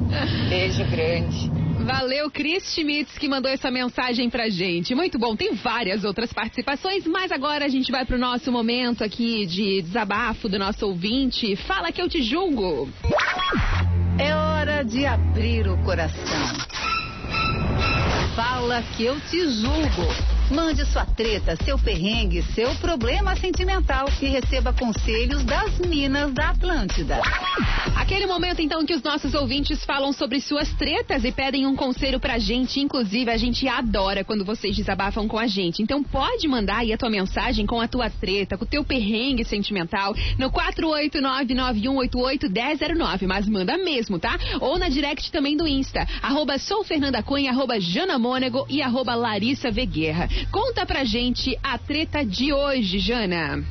Beijo 0.48 0.84
grande. 0.90 1.50
Valeu, 1.86 2.30
Cris 2.30 2.74
Schmitz, 2.74 3.16
que 3.18 3.28
mandou 3.28 3.50
essa 3.50 3.70
mensagem 3.70 4.28
pra 4.30 4.48
gente. 4.48 4.94
Muito 4.94 5.18
bom, 5.18 5.36
tem 5.36 5.54
várias 5.54 6.04
outras 6.04 6.32
participações, 6.32 7.06
mas 7.06 7.30
agora 7.30 7.64
a 7.64 7.68
gente 7.68 7.92
vai 7.92 8.04
pro 8.04 8.18
nosso 8.18 8.50
momento 8.50 9.04
aqui 9.04 9.46
de 9.46 9.82
desabafo 9.82 10.48
do 10.48 10.58
nosso 10.58 10.86
ouvinte. 10.86 11.54
Fala 11.54 11.92
que 11.92 12.00
eu 12.00 12.08
te 12.08 12.22
julgo. 12.22 12.88
É 14.18 14.34
hora 14.34 14.82
de 14.82 15.04
abrir 15.04 15.68
o 15.68 15.76
coração. 15.84 16.16
Fala 18.34 18.82
que 18.96 19.04
eu 19.04 19.20
te 19.20 19.48
julgo. 19.48 20.35
Mande 20.50 20.84
sua 20.86 21.04
treta, 21.04 21.54
seu 21.64 21.78
perrengue, 21.78 22.40
seu 22.40 22.72
problema 22.76 23.34
sentimental 23.34 24.08
e 24.22 24.26
receba 24.26 24.72
conselhos 24.72 25.42
das 25.44 25.76
Minas 25.80 26.32
da 26.32 26.50
Atlântida. 26.50 27.20
Aquele 27.96 28.26
momento 28.26 28.62
então 28.62 28.86
que 28.86 28.94
os 28.94 29.02
nossos 29.02 29.34
ouvintes 29.34 29.84
falam 29.84 30.12
sobre 30.12 30.40
suas 30.40 30.72
tretas 30.74 31.24
e 31.24 31.32
pedem 31.32 31.66
um 31.66 31.74
conselho 31.74 32.20
pra 32.20 32.38
gente. 32.38 32.78
Inclusive, 32.78 33.28
a 33.30 33.36
gente 33.36 33.66
adora 33.66 34.22
quando 34.22 34.44
vocês 34.44 34.76
desabafam 34.76 35.26
com 35.26 35.36
a 35.36 35.48
gente. 35.48 35.82
Então 35.82 36.00
pode 36.02 36.46
mandar 36.46 36.78
aí 36.78 36.92
a 36.92 36.98
tua 36.98 37.10
mensagem 37.10 37.66
com 37.66 37.80
a 37.80 37.88
tua 37.88 38.08
treta, 38.08 38.56
com 38.56 38.64
o 38.64 38.68
teu 38.68 38.84
perrengue 38.84 39.44
sentimental 39.44 40.14
no 40.38 40.48
489-9188-1009. 40.52 43.26
Mas 43.26 43.48
manda 43.48 43.76
mesmo, 43.76 44.20
tá? 44.20 44.38
Ou 44.60 44.78
na 44.78 44.88
direct 44.88 45.32
também 45.32 45.56
do 45.56 45.66
Insta. 45.66 46.06
Arroba 46.22 46.56
sou 46.58 46.84
Fernanda 46.84 47.20
Cunha, 47.20 47.50
arroba 47.50 47.80
Jana 47.80 48.16
Mônego 48.16 48.64
e 48.68 48.80
arroba 48.80 49.16
Larissa. 49.16 49.72
Conta 50.50 50.84
pra 50.86 51.04
gente 51.04 51.58
a 51.62 51.78
treta 51.78 52.24
de 52.24 52.52
hoje, 52.52 52.98
Jana. 52.98 53.64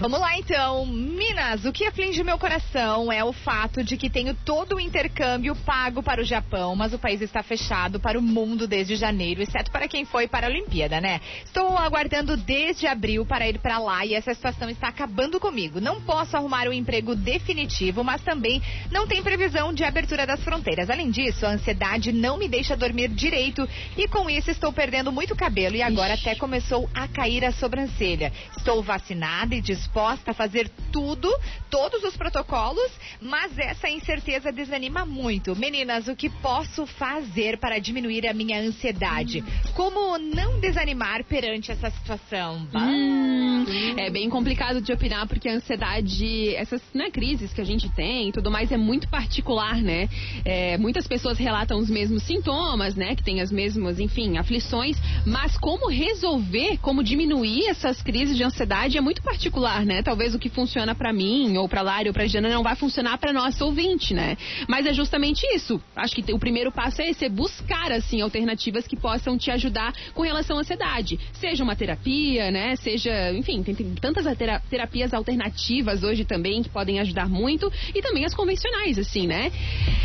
Vamos 0.00 0.18
lá 0.18 0.38
então, 0.38 0.86
Minas, 0.86 1.66
o 1.66 1.72
que 1.72 1.84
aflige 1.84 2.24
meu 2.24 2.38
coração 2.38 3.12
é 3.12 3.22
o 3.22 3.34
fato 3.34 3.84
de 3.84 3.98
que 3.98 4.08
tenho 4.08 4.32
todo 4.32 4.76
o 4.76 4.80
intercâmbio 4.80 5.54
pago 5.54 6.02
para 6.02 6.22
o 6.22 6.24
Japão, 6.24 6.74
mas 6.74 6.94
o 6.94 6.98
país 6.98 7.20
está 7.20 7.42
fechado 7.42 8.00
para 8.00 8.18
o 8.18 8.22
mundo 8.22 8.66
desde 8.66 8.96
janeiro, 8.96 9.42
exceto 9.42 9.70
para 9.70 9.86
quem 9.86 10.06
foi 10.06 10.26
para 10.26 10.46
a 10.46 10.50
Olimpíada, 10.50 11.02
né? 11.02 11.20
Estou 11.44 11.76
aguardando 11.76 12.34
desde 12.34 12.86
abril 12.86 13.26
para 13.26 13.46
ir 13.46 13.58
para 13.58 13.78
lá 13.78 14.06
e 14.06 14.14
essa 14.14 14.32
situação 14.32 14.70
está 14.70 14.88
acabando 14.88 15.38
comigo. 15.38 15.82
Não 15.82 16.00
posso 16.00 16.34
arrumar 16.34 16.66
um 16.66 16.72
emprego 16.72 17.14
definitivo, 17.14 18.02
mas 18.02 18.22
também 18.22 18.62
não 18.90 19.06
tem 19.06 19.22
previsão 19.22 19.70
de 19.70 19.84
abertura 19.84 20.26
das 20.26 20.42
fronteiras. 20.42 20.88
Além 20.88 21.10
disso, 21.10 21.44
a 21.44 21.50
ansiedade 21.50 22.10
não 22.10 22.38
me 22.38 22.48
deixa 22.48 22.74
dormir 22.74 23.08
direito 23.08 23.68
e 23.98 24.08
com 24.08 24.30
isso 24.30 24.50
estou 24.50 24.72
perdendo 24.72 25.12
muito 25.12 25.36
cabelo 25.36 25.76
e 25.76 25.82
agora 25.82 26.14
até 26.14 26.34
começou 26.34 26.88
a 26.94 27.06
cair 27.06 27.44
a 27.44 27.52
sobrancelha. 27.52 28.32
Estou 28.56 28.82
vacinada 28.82 29.54
e 29.54 29.60
disposta 29.60 29.89
disposta 29.90 30.30
a 30.30 30.34
fazer 30.34 30.70
tudo, 30.92 31.28
todos 31.68 32.04
os 32.04 32.16
protocolos, 32.16 32.90
mas 33.20 33.58
essa 33.58 33.88
incerteza 33.88 34.52
desanima 34.52 35.04
muito. 35.04 35.56
Meninas, 35.56 36.06
o 36.06 36.14
que 36.14 36.30
posso 36.30 36.86
fazer 36.86 37.58
para 37.58 37.78
diminuir 37.80 38.26
a 38.26 38.32
minha 38.32 38.60
ansiedade? 38.60 39.42
Como 39.74 40.16
não 40.16 40.60
desanimar 40.60 41.24
perante 41.24 41.72
essa 41.72 41.90
situação? 41.90 42.68
Hum, 42.74 43.64
é 43.96 44.10
bem 44.10 44.30
complicado 44.30 44.80
de 44.80 44.92
opinar 44.92 45.26
porque 45.26 45.48
a 45.48 45.54
ansiedade, 45.54 46.54
essas 46.54 46.80
né, 46.94 47.10
crises 47.10 47.52
que 47.52 47.60
a 47.60 47.64
gente 47.64 47.88
tem 47.90 48.28
e 48.28 48.32
tudo 48.32 48.50
mais 48.50 48.70
é 48.70 48.76
muito 48.76 49.08
particular, 49.08 49.76
né? 49.76 50.08
É, 50.44 50.78
muitas 50.78 51.06
pessoas 51.06 51.36
relatam 51.36 51.78
os 51.78 51.90
mesmos 51.90 52.22
sintomas, 52.22 52.94
né? 52.94 53.16
Que 53.16 53.24
têm 53.24 53.40
as 53.40 53.50
mesmas, 53.50 53.98
enfim, 53.98 54.38
aflições, 54.38 54.96
mas 55.26 55.56
como 55.58 55.88
resolver, 55.88 56.78
como 56.78 57.02
diminuir 57.02 57.66
essas 57.66 58.00
crises 58.02 58.36
de 58.36 58.44
ansiedade 58.44 58.96
é 58.96 59.00
muito 59.00 59.22
particular, 59.22 59.79
né? 59.84 60.02
Talvez 60.02 60.34
o 60.34 60.38
que 60.38 60.48
funciona 60.48 60.94
para 60.94 61.12
mim, 61.12 61.56
ou 61.56 61.68
pra 61.68 61.82
Lari, 61.82 62.08
ou 62.08 62.14
pra 62.14 62.26
Jana, 62.26 62.48
não 62.48 62.62
vai 62.62 62.76
funcionar 62.76 63.18
para 63.18 63.32
nosso 63.32 63.64
ouvinte, 63.64 64.14
né? 64.14 64.36
Mas 64.68 64.86
é 64.86 64.92
justamente 64.92 65.46
isso. 65.54 65.80
Acho 65.94 66.14
que 66.14 66.32
o 66.32 66.38
primeiro 66.38 66.70
passo 66.72 67.02
é 67.02 67.10
esse, 67.10 67.24
é 67.24 67.28
buscar, 67.28 67.92
assim, 67.92 68.20
alternativas 68.20 68.86
que 68.86 68.96
possam 68.96 69.36
te 69.38 69.50
ajudar 69.50 69.92
com 70.14 70.22
relação 70.22 70.56
à 70.56 70.60
ansiedade. 70.60 71.18
Seja 71.34 71.62
uma 71.64 71.76
terapia, 71.76 72.50
né? 72.50 72.76
Seja, 72.76 73.32
enfim, 73.32 73.62
tem, 73.62 73.74
tem 73.74 73.94
tantas 73.94 74.24
tera- 74.36 74.62
terapias 74.70 75.12
alternativas 75.14 76.02
hoje 76.02 76.24
também 76.24 76.62
que 76.62 76.68
podem 76.68 77.00
ajudar 77.00 77.28
muito. 77.28 77.70
E 77.94 78.02
também 78.02 78.24
as 78.24 78.34
convencionais, 78.34 78.98
assim, 78.98 79.26
né? 79.26 79.50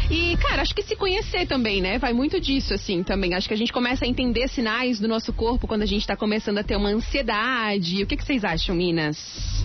E, 0.10 0.38
cara, 0.38 0.62
acho 0.62 0.74
que 0.76 0.84
se 0.84 0.96
conhecer 0.96 1.48
também, 1.48 1.82
né? 1.82 1.98
Vai 1.98 2.14
muito 2.14 2.40
disso, 2.40 2.74
assim, 2.74 3.04
também. 3.04 3.34
Acho 3.34 3.48
que 3.48 3.54
a 3.54 3.58
gente 3.58 3.74
começa 3.74 4.06
a 4.06 4.08
entender 4.08 4.48
sinais 4.48 5.00
do 5.00 5.08
nosso 5.08 5.34
corpo 5.34 5.68
quando 5.68 5.82
a 5.82 5.86
gente 5.86 6.06
tá 6.06 6.16
começando 6.16 6.58
a 6.60 6.64
ter 6.64 6.76
uma 6.76 6.90
ansiedade. 6.90 8.04
O 8.04 8.08
que, 8.08 8.16
que 8.16 8.24
vocês 8.26 8.44
acham, 8.44 8.76
Minas? 8.76 9.65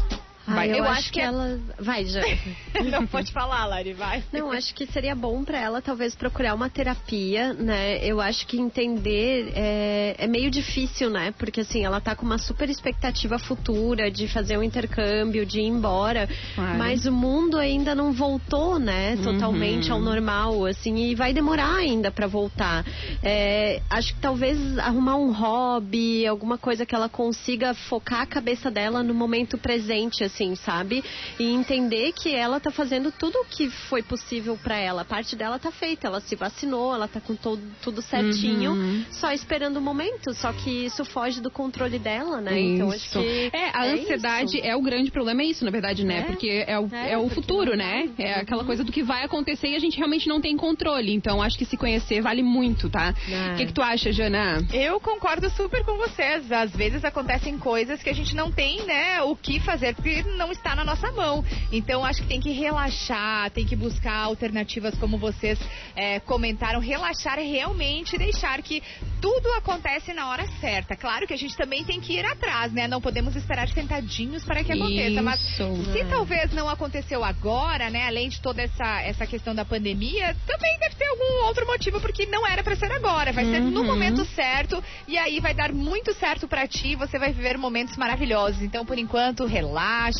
Vai. 0.55 0.71
eu, 0.71 0.75
Eu 0.77 0.83
acho, 0.85 0.93
acho 0.99 1.07
que, 1.13 1.19
que 1.19 1.25
ela. 1.25 1.59
Vai, 1.79 2.05
já. 2.05 2.21
Não 2.91 3.05
pode 3.07 3.31
falar, 3.31 3.65
Lari, 3.65 3.93
vai. 3.93 4.23
Não, 4.31 4.51
acho 4.51 4.73
que 4.73 4.85
seria 4.87 5.15
bom 5.15 5.43
pra 5.43 5.57
ela 5.59 5.81
talvez 5.81 6.15
procurar 6.15 6.53
uma 6.53 6.69
terapia, 6.69 7.53
né? 7.53 7.97
Eu 8.03 8.19
acho 8.21 8.45
que 8.47 8.57
entender 8.59 9.51
é, 9.55 10.15
é 10.17 10.27
meio 10.27 10.49
difícil, 10.49 11.09
né? 11.09 11.33
Porque 11.37 11.61
assim, 11.61 11.83
ela 11.83 11.99
tá 12.01 12.15
com 12.15 12.25
uma 12.25 12.37
super 12.37 12.69
expectativa 12.69 13.37
futura 13.39 14.09
de 14.09 14.27
fazer 14.27 14.57
um 14.57 14.63
intercâmbio, 14.63 15.45
de 15.45 15.59
ir 15.59 15.67
embora, 15.67 16.27
Claro. 16.55 16.77
mas 16.77 17.05
o 17.05 17.11
mundo 17.11 17.57
ainda 17.57 17.93
não 17.95 18.11
voltou, 18.11 18.79
né? 18.79 19.17
Totalmente 19.23 19.89
Uhum. 19.89 19.95
ao 19.97 20.01
normal, 20.01 20.65
assim, 20.65 20.95
e 20.95 21.15
vai 21.15 21.33
demorar 21.33 21.75
ainda 21.75 22.11
pra 22.11 22.27
voltar. 22.27 22.85
É, 23.23 23.81
acho 23.89 24.13
que 24.15 24.19
talvez 24.19 24.77
arrumar 24.79 25.15
um 25.17 25.31
hobby, 25.31 26.25
alguma 26.25 26.57
coisa 26.57 26.85
que 26.85 26.95
ela 26.95 27.09
consiga 27.09 27.73
focar 27.73 28.21
a 28.21 28.25
cabeça 28.25 28.69
dela 28.71 29.03
no 29.03 29.13
momento 29.13 29.57
presente, 29.57 30.23
assim, 30.23 30.40
sabe? 30.55 31.03
E 31.39 31.45
entender 31.53 32.11
que 32.13 32.33
ela 32.35 32.59
tá 32.59 32.71
fazendo 32.71 33.11
tudo 33.11 33.37
o 33.39 33.45
que 33.45 33.69
foi 33.69 34.01
possível 34.01 34.57
pra 34.61 34.77
ela. 34.77 35.01
A 35.03 35.05
parte 35.05 35.35
dela 35.35 35.57
tá 35.59 35.71
feita, 35.71 36.07
ela 36.07 36.19
se 36.21 36.35
vacinou, 36.35 36.93
ela 36.93 37.07
tá 37.07 37.19
com 37.21 37.35
todo, 37.35 37.61
tudo 37.81 38.01
certinho, 38.01 38.71
Uhum. 38.71 39.05
só 39.11 39.31
esperando 39.31 39.77
o 39.77 39.81
momento. 39.81 40.33
Só 40.33 40.51
que 40.53 40.85
isso 40.85 41.03
foge 41.05 41.41
do 41.41 41.49
controle 41.51 41.99
dela, 41.99 42.41
né? 42.41 42.59
Então 42.59 42.89
acho 42.89 43.05
Isso. 43.05 43.19
que. 43.19 43.49
É, 43.53 43.69
a 43.73 43.83
ansiedade 43.85 44.57
isso. 44.57 44.65
é 44.67 44.75
o 44.75 44.81
grande 44.81 45.11
problema, 45.11 45.41
é 45.41 45.45
isso, 45.45 45.63
na 45.65 45.71
verdade, 45.71 46.03
né? 46.05 46.19
É. 46.19 46.21
Porque 46.23 46.63
é 46.67 46.79
o, 46.79 46.87
É, 46.93 47.11
é 47.13 47.17
o 47.17 47.29
futuro, 47.29 47.75
né? 47.75 48.09
É 48.17 48.33
aquela 48.35 48.63
coisa 48.63 48.83
do 48.83 48.91
que 48.91 49.03
vai 49.03 49.23
acontecer 49.23 49.67
e 49.69 49.75
a 49.75 49.79
gente 49.79 49.97
realmente 49.97 50.27
não 50.27 50.41
tem 50.41 50.55
controle. 50.57 51.13
Então, 51.13 51.41
acho 51.41 51.57
que 51.57 51.65
se 51.65 51.77
conhecer 51.77 52.21
vale 52.21 52.41
muito, 52.43 52.89
tá? 52.89 53.13
É. 53.29 53.53
O 53.53 53.57
que, 53.57 53.65
que 53.67 53.73
tu 53.73 53.81
acha, 53.81 54.11
Jana? 54.11 54.65
Eu 54.73 54.99
concordo 54.99 55.49
super 55.51 55.83
com 55.83 55.97
vocês. 55.97 56.51
Às 56.51 56.71
vezes 56.71 57.03
acontecem 57.03 57.57
coisas 57.57 58.01
que 58.01 58.09
a 58.09 58.13
gente 58.13 58.35
não 58.35 58.51
tem, 58.51 58.81
né, 58.85 59.21
o 59.23 59.35
que 59.35 59.59
fazer, 59.59 59.95
porque 59.95 60.20
não 60.25 60.51
está 60.51 60.75
na 60.75 60.83
nossa 60.83 61.11
mão. 61.11 61.43
Então, 61.71 62.03
acho 62.05 62.21
que 62.21 62.27
tem 62.27 62.39
que 62.39 62.51
relaxar, 62.51 63.49
tem 63.51 63.65
que 63.65 63.75
buscar 63.75 64.15
alternativas, 64.25 64.95
como 64.95 65.17
vocês 65.17 65.59
é, 65.95 66.19
comentaram, 66.19 66.79
relaxar 66.79 67.37
realmente 67.39 68.15
e 68.15 68.19
deixar 68.19 68.61
que 68.61 68.81
tudo 69.21 69.47
acontece 69.53 70.13
na 70.13 70.29
hora 70.29 70.45
certa. 70.59 70.95
Claro 70.95 71.27
que 71.27 71.33
a 71.33 71.37
gente 71.37 71.55
também 71.55 71.83
tem 71.83 71.99
que 72.01 72.13
ir 72.13 72.25
atrás, 72.25 72.71
né? 72.73 72.87
Não 72.87 72.99
podemos 73.01 73.35
esperar 73.35 73.67
sentadinhos 73.69 74.43
para 74.43 74.63
que 74.63 74.71
aconteça. 74.71 75.21
Mas 75.21 75.39
Isso. 75.41 75.91
se 75.91 75.99
É. 75.99 76.05
talvez 76.05 76.51
não 76.53 76.67
aconteceu 76.69 77.23
agora, 77.23 77.89
né? 77.89 78.07
Além 78.07 78.29
de 78.29 78.41
toda 78.41 78.61
essa, 78.61 79.01
essa 79.01 79.25
questão 79.27 79.53
da 79.53 79.63
pandemia, 79.63 80.35
também 80.47 80.77
deve 80.79 80.95
ter 80.95 81.05
algum 81.07 81.45
outro 81.45 81.65
motivo, 81.67 81.99
porque 82.01 82.25
não 82.25 82.47
era 82.47 82.63
pra 82.63 82.75
ser 82.75 82.91
agora. 82.91 83.31
Vai 83.31 83.45
ser 83.45 83.61
no 83.61 83.81
Uhum. 83.81 83.87
momento 83.87 84.25
certo 84.25 84.83
e 85.07 85.17
aí 85.17 85.39
vai 85.39 85.53
dar 85.53 85.71
muito 85.71 86.13
certo 86.15 86.47
pra 86.47 86.67
ti. 86.67 86.95
Você 86.95 87.17
vai 87.19 87.31
viver 87.31 87.57
momentos 87.57 87.95
maravilhosos. 87.97 88.61
Então, 88.61 88.85
por 88.85 88.97
enquanto, 88.97 89.45
relaxa, 89.45 90.10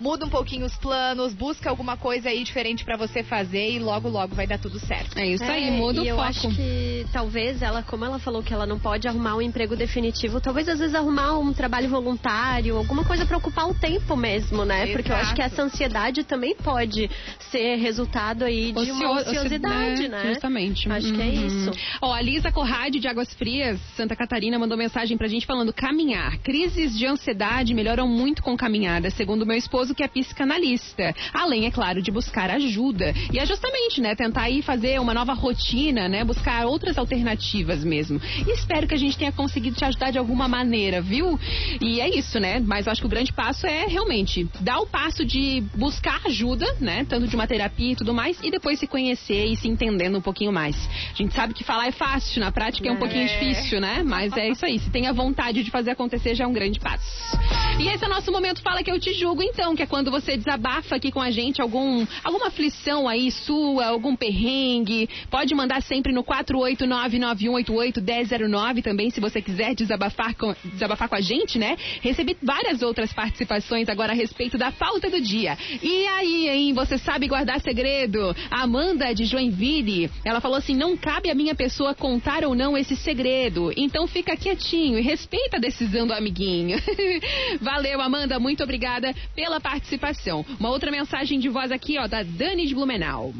muda 0.00 0.24
um 0.26 0.28
pouquinho 0.30 0.66
os 0.66 0.76
planos, 0.76 1.32
busca 1.34 1.68
alguma 1.70 1.96
coisa 1.96 2.28
aí 2.28 2.42
diferente 2.44 2.84
pra 2.84 2.96
você 2.96 3.22
fazer 3.22 3.70
e 3.72 3.78
logo, 3.78 4.08
logo 4.08 4.34
vai 4.34 4.46
dar 4.46 4.58
tudo 4.58 4.78
certo. 4.78 5.18
É 5.18 5.26
isso 5.26 5.44
aí, 5.44 5.68
É, 5.68 5.70
muda 5.70 5.98
e 5.98 6.02
o 6.02 6.06
eu 6.06 6.16
foco. 6.16 6.28
acho 6.28 6.48
que 6.54 7.06
talvez 7.12 7.62
ela, 7.62 7.82
como 7.82 8.04
ela 8.04 8.18
falou 8.18 8.42
que 8.42 8.52
ela 8.52 8.66
não 8.66 8.78
pode 8.78 9.06
arrumar 9.08 9.36
um 9.36 9.42
emprego 9.42 9.76
definitivo, 9.76 10.40
talvez 10.40 10.68
às 10.68 10.78
vezes 10.78 10.94
arrumar 10.94 11.38
um 11.38 11.52
trabalho 11.52 11.88
voluntário, 11.88 12.76
alguma 12.76 13.04
coisa 13.04 13.24
pra 13.26 13.36
ocupar 13.38 13.68
o 13.68 13.74
tempo 13.74 14.16
mesmo, 14.16 14.64
né? 14.64 14.86
Porque 14.88 15.10
eu 15.10 15.16
acho 15.16 15.34
que 15.34 15.40
Exato. 15.42 15.54
essa 15.54 15.62
ansiedade 15.62 16.24
também 16.24 16.54
pode 16.56 17.10
ser 17.50 17.76
resultado 17.76 18.44
aí 18.44 18.72
de 18.72 18.90
uma 18.90 19.12
Ocio- 19.12 19.30
ociosidade, 19.30 19.74
ociosidade, 20.04 20.08
né? 20.08 20.24
Justamente. 20.32 20.90
Acho 20.90 21.12
que 21.12 21.20
é 21.20 21.24
Uhum. 21.24 21.46
isso. 21.46 21.70
Ó, 22.02 22.12
a 22.12 22.20
Lisa 22.20 22.50
Corrade 22.52 22.98
de 22.98 23.08
Águas 23.08 23.32
Frias, 23.34 23.78
Santa 23.96 24.14
Catarina, 24.16 24.58
mandou 24.58 24.76
mensagem 24.76 25.16
pra 25.16 25.28
gente 25.28 25.46
falando 25.46 25.72
caminhar. 25.72 26.38
Crises 26.38 26.96
de 26.96 27.06
ansiedade 27.06 27.74
melhoram 27.74 28.06
muito 28.08 28.42
com 28.42 28.56
caminhada. 28.56 29.10
Segundo 29.10 29.39
meu 29.46 29.56
esposo 29.56 29.94
que 29.94 30.02
é 30.02 30.08
psicanalista. 30.08 31.14
Além, 31.32 31.66
é 31.66 31.70
claro, 31.70 32.02
de 32.02 32.10
buscar 32.10 32.50
ajuda. 32.50 33.14
E 33.32 33.38
é 33.38 33.46
justamente, 33.46 34.00
né, 34.00 34.14
tentar 34.14 34.42
aí 34.42 34.62
fazer 34.62 35.00
uma 35.00 35.14
nova 35.14 35.32
rotina, 35.32 36.08
né, 36.08 36.24
buscar 36.24 36.66
outras 36.66 36.98
alternativas 36.98 37.84
mesmo. 37.84 38.20
E 38.46 38.50
espero 38.52 38.86
que 38.86 38.94
a 38.94 38.98
gente 38.98 39.16
tenha 39.16 39.32
conseguido 39.32 39.76
te 39.76 39.84
ajudar 39.84 40.10
de 40.10 40.18
alguma 40.18 40.48
maneira, 40.48 41.00
viu? 41.00 41.38
E 41.80 42.00
é 42.00 42.08
isso, 42.08 42.38
né? 42.38 42.60
Mas 42.60 42.86
eu 42.86 42.92
acho 42.92 43.00
que 43.00 43.06
o 43.06 43.10
grande 43.10 43.32
passo 43.32 43.66
é 43.66 43.86
realmente 43.86 44.48
dar 44.60 44.78
o 44.80 44.86
passo 44.86 45.24
de 45.24 45.62
buscar 45.74 46.20
ajuda, 46.26 46.66
né, 46.80 47.06
tanto 47.08 47.26
de 47.26 47.34
uma 47.34 47.46
terapia 47.46 47.92
e 47.92 47.96
tudo 47.96 48.12
mais, 48.14 48.38
e 48.42 48.50
depois 48.50 48.78
se 48.78 48.86
conhecer 48.86 49.46
e 49.46 49.56
se 49.56 49.68
entendendo 49.68 50.18
um 50.18 50.22
pouquinho 50.22 50.52
mais. 50.52 50.76
A 51.12 51.16
gente 51.16 51.34
sabe 51.34 51.54
que 51.54 51.64
falar 51.64 51.86
é 51.86 51.92
fácil, 51.92 52.40
na 52.40 52.52
prática 52.52 52.88
é 52.88 52.92
um 52.92 52.96
pouquinho 52.96 53.26
difícil, 53.26 53.80
né? 53.80 54.02
Mas 54.04 54.36
é 54.36 54.48
isso 54.48 54.64
aí. 54.64 54.78
Se 54.78 54.90
tem 54.90 55.06
a 55.06 55.12
vontade 55.12 55.62
de 55.62 55.70
fazer 55.70 55.90
acontecer, 55.90 56.34
já 56.34 56.44
é 56.44 56.46
um 56.46 56.52
grande 56.52 56.78
passo. 56.78 57.38
E 57.80 57.88
esse 57.88 58.04
é 58.04 58.06
o 58.06 58.10
nosso 58.10 58.30
momento 58.30 58.60
Fala 58.60 58.82
que 58.82 58.90
eu 58.90 59.00
te 59.00 59.14
julgo, 59.14 59.42
então, 59.42 59.74
que 59.74 59.82
é 59.82 59.86
quando 59.86 60.10
você 60.10 60.36
desabafa 60.36 60.96
aqui 60.96 61.10
com 61.10 61.20
a 61.20 61.30
gente 61.30 61.62
algum, 61.62 62.06
alguma 62.22 62.48
aflição 62.48 63.08
aí 63.08 63.30
sua, 63.30 63.86
algum 63.86 64.14
perrengue. 64.14 65.08
Pode 65.30 65.54
mandar 65.54 65.80
sempre 65.82 66.12
no 66.12 66.22
489-9188-1009 66.24 68.82
também, 68.82 69.08
se 69.10 69.18
você 69.18 69.40
quiser 69.40 69.74
desabafar 69.74 70.34
com, 70.34 70.54
desabafar 70.64 71.08
com 71.08 71.14
a 71.14 71.22
gente, 71.22 71.58
né? 71.58 71.78
Recebi 72.02 72.36
várias 72.42 72.82
outras 72.82 73.14
participações 73.14 73.88
agora 73.88 74.12
a 74.12 74.14
respeito 74.14 74.58
da 74.58 74.70
pauta 74.70 75.08
do 75.08 75.18
dia. 75.20 75.56
E 75.82 76.06
aí, 76.06 76.48
hein? 76.48 76.74
Você 76.74 76.98
sabe 76.98 77.28
guardar 77.28 77.60
segredo? 77.60 78.36
A 78.50 78.62
Amanda 78.62 79.14
de 79.14 79.24
Joinville, 79.24 80.10
ela 80.22 80.40
falou 80.40 80.58
assim: 80.58 80.76
não 80.76 80.98
cabe 80.98 81.30
a 81.30 81.34
minha 81.34 81.54
pessoa 81.54 81.94
contar 81.94 82.44
ou 82.44 82.54
não 82.54 82.76
esse 82.76 82.94
segredo. 82.94 83.72
Então 83.74 84.06
fica 84.06 84.36
quietinho 84.36 84.98
e 84.98 85.02
respeita 85.02 85.56
a 85.56 85.60
decisão 85.60 86.06
do 86.06 86.12
amiguinho. 86.12 86.78
Valeu, 87.72 88.00
Amanda, 88.00 88.40
muito 88.40 88.64
obrigada 88.64 89.14
pela 89.32 89.60
participação. 89.60 90.44
Uma 90.58 90.70
outra 90.70 90.90
mensagem 90.90 91.38
de 91.38 91.48
voz 91.48 91.70
aqui, 91.70 91.96
ó, 92.00 92.08
da 92.08 92.24
Dani 92.24 92.66
de 92.66 92.74
Blumenau. 92.74 93.32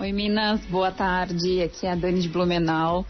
Oi, 0.00 0.10
Minas, 0.10 0.64
boa 0.70 0.90
tarde. 0.90 1.60
Aqui 1.60 1.86
é 1.86 1.92
a 1.92 1.94
Dani 1.94 2.18
de 2.22 2.30
Blumenau. 2.30 3.04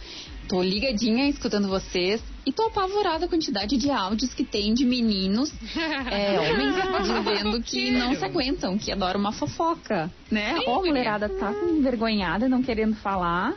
Tô 0.49 0.61
ligadinha 0.61 1.29
escutando 1.29 1.68
vocês 1.68 2.20
e 2.45 2.51
tô 2.51 2.64
apavorada 2.64 3.20
com 3.20 3.27
a 3.27 3.29
quantidade 3.39 3.77
de 3.77 3.89
áudios 3.89 4.35
que 4.35 4.43
tem 4.43 4.75
de 4.75 4.85
meninos, 4.85 5.53
é, 6.11 6.41
homens, 6.41 6.75
dizendo 7.05 7.62
que 7.62 7.93
não 7.93 8.12
se 8.16 8.25
aguentam, 8.25 8.77
que 8.77 8.91
adoram 8.91 9.20
uma 9.20 9.33
fofoca, 9.33 10.11
né? 10.29 10.57
Ou 10.66 10.81
a 10.81 10.87
mulherada 10.87 11.29
tá 11.29 11.53
envergonhada, 11.53 12.49
não 12.49 12.64
querendo 12.64 12.97
falar, 12.97 13.55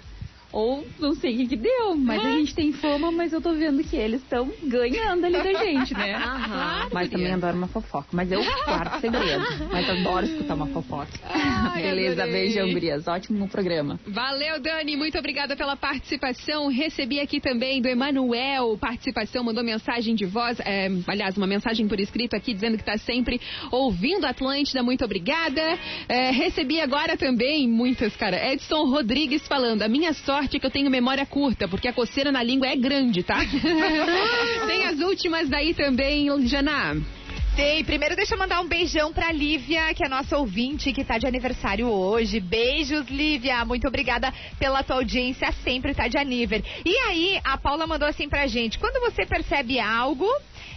ou 0.52 0.88
não 1.00 1.14
sei 1.16 1.34
o 1.34 1.38
que, 1.38 1.48
que 1.50 1.56
deu, 1.58 1.96
mas 1.96 2.24
a 2.26 2.32
gente 2.32 2.56
tem 2.56 2.72
fama, 2.72 3.12
mas 3.12 3.34
eu 3.34 3.42
tô 3.42 3.54
vendo 3.54 3.84
que 3.84 3.96
eles 3.96 4.22
estão 4.22 4.50
ganhando 4.64 5.26
ali 5.26 5.38
da 5.44 5.54
gente, 5.54 5.94
né? 5.94 6.16
Aham. 6.16 6.90
mas 6.92 7.10
também 7.10 7.34
adoro 7.34 7.58
uma 7.58 7.68
fofoca. 7.68 8.08
Mas 8.14 8.32
eu 8.32 8.42
guardo 8.66 9.00
segredo. 9.02 9.44
Mas 9.72 9.90
adoro 9.90 10.26
escutar 10.26 10.56
uma 10.56 10.68
fofoca. 10.68 11.12
Ai, 11.24 11.82
Beleza, 11.84 12.24
adorei. 12.24 12.42
beijão, 12.46 12.72
Gurias. 12.72 13.08
Ótimo 13.08 13.48
programa. 13.50 14.00
Valeu, 14.08 14.60
Dani. 14.62 14.96
Muito 14.96 15.18
obrigada 15.18 15.56
pela 15.56 15.76
participação. 15.76 16.70
Recebi 16.70 17.20
aqui 17.20 17.42
também 17.42 17.82
do 17.82 17.88
Emanuel 17.88 18.78
participação, 18.80 19.44
mandou 19.44 19.64
mensagem 19.64 20.16
de 20.16 20.26
voz, 20.26 20.60
é, 20.62 20.90
aliás, 21.08 21.36
uma 21.38 21.48
mensagem 21.48 21.88
por 21.88 22.00
escrito 22.00 22.36
aqui 22.36 22.54
dizendo 22.54 22.78
que 22.78 22.84
está 22.84 22.98
sempre 22.98 23.40
ouvindo 23.72 24.26
Atlântida. 24.26 24.82
Muito 24.82 25.04
obrigada. 25.04 25.62
É, 26.08 26.32
recebi 26.32 26.80
agora 26.80 27.18
também 27.18 27.68
muitas, 27.68 28.16
cara. 28.16 28.54
Edson 28.54 28.86
Rodrigues 28.86 29.46
falando: 29.48 29.82
a 29.82 29.88
minha 29.88 30.14
sorte 30.14 30.37
é 30.44 30.60
que 30.60 30.66
eu 30.66 30.72
tenho 30.72 30.90
memória 30.90 31.26
curta, 31.26 31.68
porque 31.68 31.88
a 31.88 31.94
coceira 31.94 32.32
na 32.32 32.44
língua 32.44 32.68
é 32.68 32.76
grande, 32.76 33.24
tá? 33.24 33.40
Tem 34.68 34.86
as 34.86 35.00
últimas 35.00 35.50
daí 35.50 35.74
também, 35.74 36.30
Jana. 36.48 36.98
Tem. 37.58 37.84
Primeiro, 37.84 38.16
deixa 38.16 38.36
eu 38.36 38.38
mandar 38.38 38.62
um 38.62 38.68
beijão 38.68 39.12
pra 39.12 39.32
Lívia, 39.32 39.92
que 39.96 40.06
é 40.06 40.08
nossa 40.08 40.38
ouvinte, 40.38 40.94
que 40.94 41.04
tá 41.04 41.18
de 41.18 41.26
aniversário 41.26 41.88
hoje. 41.88 42.40
Beijos, 42.40 43.08
Lívia. 43.08 43.66
Muito 43.66 43.88
obrigada 43.88 44.32
pela 44.60 44.84
tua 44.84 44.98
audiência. 44.98 45.52
Sempre 45.64 45.96
tá 45.96 46.08
de 46.08 46.20
aniversário. 46.20 46.84
E 46.86 46.96
aí, 47.08 47.42
a 47.44 47.58
Paula 47.58 47.88
mandou 47.88 48.08
assim 48.08 48.30
pra 48.30 48.46
gente: 48.46 48.78
quando 48.78 49.02
você 49.02 49.26
percebe 49.26 49.80
algo. 49.80 50.28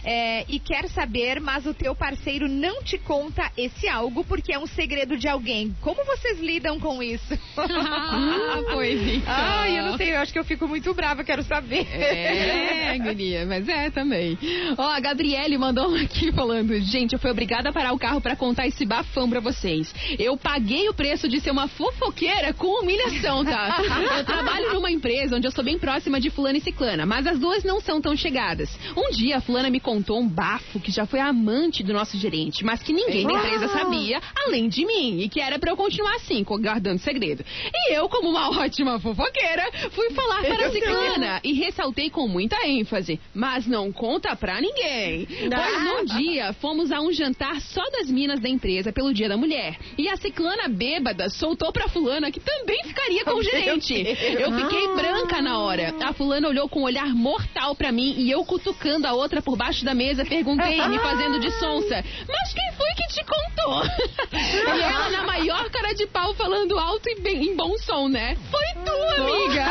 É, 0.03 0.45
e 0.47 0.59
quer 0.59 0.89
saber, 0.89 1.39
mas 1.39 1.65
o 1.65 1.73
teu 1.73 1.95
parceiro 1.95 2.47
não 2.47 2.83
te 2.83 2.97
conta 2.97 3.51
esse 3.57 3.87
algo 3.87 4.23
porque 4.23 4.53
é 4.53 4.59
um 4.59 4.67
segredo 4.67 5.17
de 5.17 5.27
alguém. 5.27 5.75
Como 5.81 6.03
vocês 6.05 6.39
lidam 6.39 6.79
com 6.79 7.01
isso? 7.01 7.37
Ah, 8.11 8.61
pois 8.73 9.01
então. 9.01 9.33
Ai, 9.33 9.79
eu 9.79 9.83
não 9.85 9.97
sei, 9.97 10.13
eu 10.13 10.19
acho 10.19 10.33
que 10.33 10.39
eu 10.39 10.43
fico 10.43 10.67
muito 10.67 10.93
brava, 10.93 11.23
quero 11.23 11.43
saber. 11.43 11.87
É, 11.93 12.97
guria, 12.97 13.45
mas 13.45 13.67
é 13.67 13.89
também. 13.89 14.37
Ó, 14.77 14.83
a 14.83 14.99
Gabriele 14.99 15.57
mandou 15.57 15.89
um 15.89 15.95
aqui 15.95 16.31
falando: 16.31 16.77
gente, 16.81 17.13
eu 17.13 17.19
fui 17.19 17.31
obrigada 17.31 17.69
a 17.69 17.73
parar 17.73 17.93
o 17.93 17.99
carro 17.99 18.19
pra 18.19 18.35
contar 18.35 18.67
esse 18.67 18.85
bafão 18.85 19.29
pra 19.29 19.39
vocês. 19.39 19.93
Eu 20.19 20.35
paguei 20.35 20.89
o 20.89 20.93
preço 20.93 21.29
de 21.29 21.39
ser 21.39 21.51
uma 21.51 21.67
fofoqueira 21.67 22.53
com 22.53 22.81
humilhação, 22.81 23.45
tá? 23.45 23.77
Eu 24.17 24.25
trabalho 24.25 24.73
numa 24.73 24.91
empresa 24.91 25.35
onde 25.35 25.47
eu 25.47 25.51
sou 25.51 25.63
bem 25.63 25.79
próxima 25.79 26.19
de 26.19 26.29
Fulana 26.29 26.57
e 26.57 26.61
Ciclana, 26.61 27.05
mas 27.05 27.25
as 27.27 27.39
duas 27.39 27.63
não 27.63 27.79
são 27.79 28.01
tão 28.01 28.15
chegadas. 28.15 28.69
Um 28.97 29.11
dia 29.11 29.37
a 29.37 29.41
Fulana 29.41 29.69
me 29.69 29.79
contou 29.79 29.90
um 29.97 30.27
bafo 30.27 30.79
que 30.79 30.91
já 30.91 31.05
foi 31.05 31.19
amante 31.19 31.83
do 31.83 31.93
nosso 31.93 32.17
gerente, 32.17 32.63
mas 32.63 32.81
que 32.81 32.93
ninguém 32.93 33.25
da 33.27 33.33
empresa 33.33 33.67
sabia, 33.69 34.21
além 34.45 34.67
de 34.69 34.85
mim, 34.85 35.19
e 35.21 35.29
que 35.29 35.39
era 35.39 35.57
pra 35.59 35.71
eu 35.71 35.77
continuar 35.77 36.15
assim, 36.15 36.43
guardando 36.43 36.99
segredo. 36.99 37.43
E 37.73 37.93
eu, 37.93 38.07
como 38.09 38.29
uma 38.29 38.49
ótima 38.61 38.99
fofoqueira, 38.99 39.63
fui 39.91 40.09
falar 40.11 40.41
para 40.43 40.67
a 40.67 40.71
Ciclana 40.71 41.41
e 41.43 41.53
ressaltei 41.53 42.09
com 42.09 42.27
muita 42.27 42.55
ênfase, 42.67 43.19
mas 43.33 43.65
não 43.67 43.91
conta 43.91 44.35
pra 44.35 44.59
ninguém. 44.61 45.27
Pois 45.27 45.83
num 45.83 46.05
dia 46.19 46.53
fomos 46.53 46.91
a 46.91 47.01
um 47.01 47.11
jantar 47.11 47.59
só 47.61 47.83
das 47.91 48.09
minas 48.09 48.39
da 48.39 48.49
empresa 48.49 48.91
pelo 48.91 49.13
Dia 49.13 49.27
da 49.29 49.37
Mulher. 49.37 49.77
E 49.97 50.07
a 50.09 50.17
Ciclana 50.17 50.67
bêbada 50.67 51.29
soltou 51.29 51.71
pra 51.71 51.87
fulana 51.87 52.31
que 52.31 52.39
também 52.39 52.83
ficaria 52.85 53.23
com 53.25 53.31
o 53.35 53.43
gerente. 53.43 53.93
Eu 53.93 54.51
fiquei 54.53 54.85
Ah. 54.87 54.95
branca 54.95 55.41
na 55.41 55.59
hora. 55.59 55.93
A 56.01 56.13
fulana 56.13 56.47
olhou 56.47 56.67
com 56.69 56.81
um 56.81 56.83
olhar 56.83 57.07
mortal 57.13 57.75
pra 57.75 57.91
mim 57.91 58.15
e 58.17 58.29
eu 58.31 58.43
cutucando 58.45 59.07
a 59.07 59.13
outra 59.13 59.41
por 59.41 59.55
baixo 59.57 59.80
da 59.85 59.93
mesa, 59.93 60.25
perguntei, 60.25 60.87
me 60.87 60.99
fazendo 60.99 61.39
de 61.39 61.51
sonsa. 61.51 62.03
Mas 62.27 62.53
quem 62.53 62.71
foi 62.77 62.89
que 62.95 63.07
te 63.13 63.23
contou? 63.25 63.83
e 64.33 64.81
ela 64.81 65.09
na 65.09 65.23
maior 65.23 65.69
cara 65.69 65.93
de 65.93 66.05
pau 66.07 66.33
falando 66.35 66.77
alto 66.77 67.07
e 67.09 67.21
bem, 67.21 67.43
em 67.49 67.55
bom 67.55 67.77
som, 67.77 68.07
né? 68.07 68.35
Foi 68.49 68.83
tu, 68.85 69.21
amiga! 69.21 69.65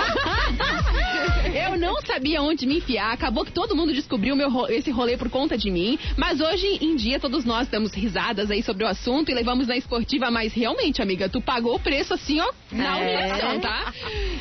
Eu 1.53 1.77
não 1.79 2.01
sabia 2.03 2.41
onde 2.43 2.67
me 2.67 2.79
enfiar. 2.79 3.13
Acabou 3.13 3.45
que 3.45 3.53
todo 3.53 3.75
mundo 3.75 3.93
descobriu 3.93 4.37
meu 4.37 4.51
ro- 4.51 4.69
esse 4.69 4.91
rolê 4.91 5.17
por 5.17 5.29
conta 5.29 5.57
de 5.59 5.71
mim. 5.71 5.99
Mas 6.17 6.41
hoje 6.41 6.67
em 6.81 6.95
dia 6.97 7.19
todos 7.19 7.45
nós 7.45 7.67
damos 7.69 7.93
risadas 7.93 8.51
aí 8.51 8.63
sobre 8.63 8.85
o 8.85 8.87
assunto 8.87 9.31
e 9.31 9.35
levamos 9.35 9.67
na 9.67 9.77
esportiva. 9.77 10.31
Mas 10.31 10.53
realmente, 10.53 11.03
amiga, 11.03 11.29
tu 11.29 11.41
pagou 11.41 11.75
o 11.75 11.81
preço 11.81 12.15
assim, 12.15 12.41
ó, 12.41 12.51
na 12.71 12.99
É. 12.99 13.03
humilhação, 13.03 13.61
tá? 13.61 13.93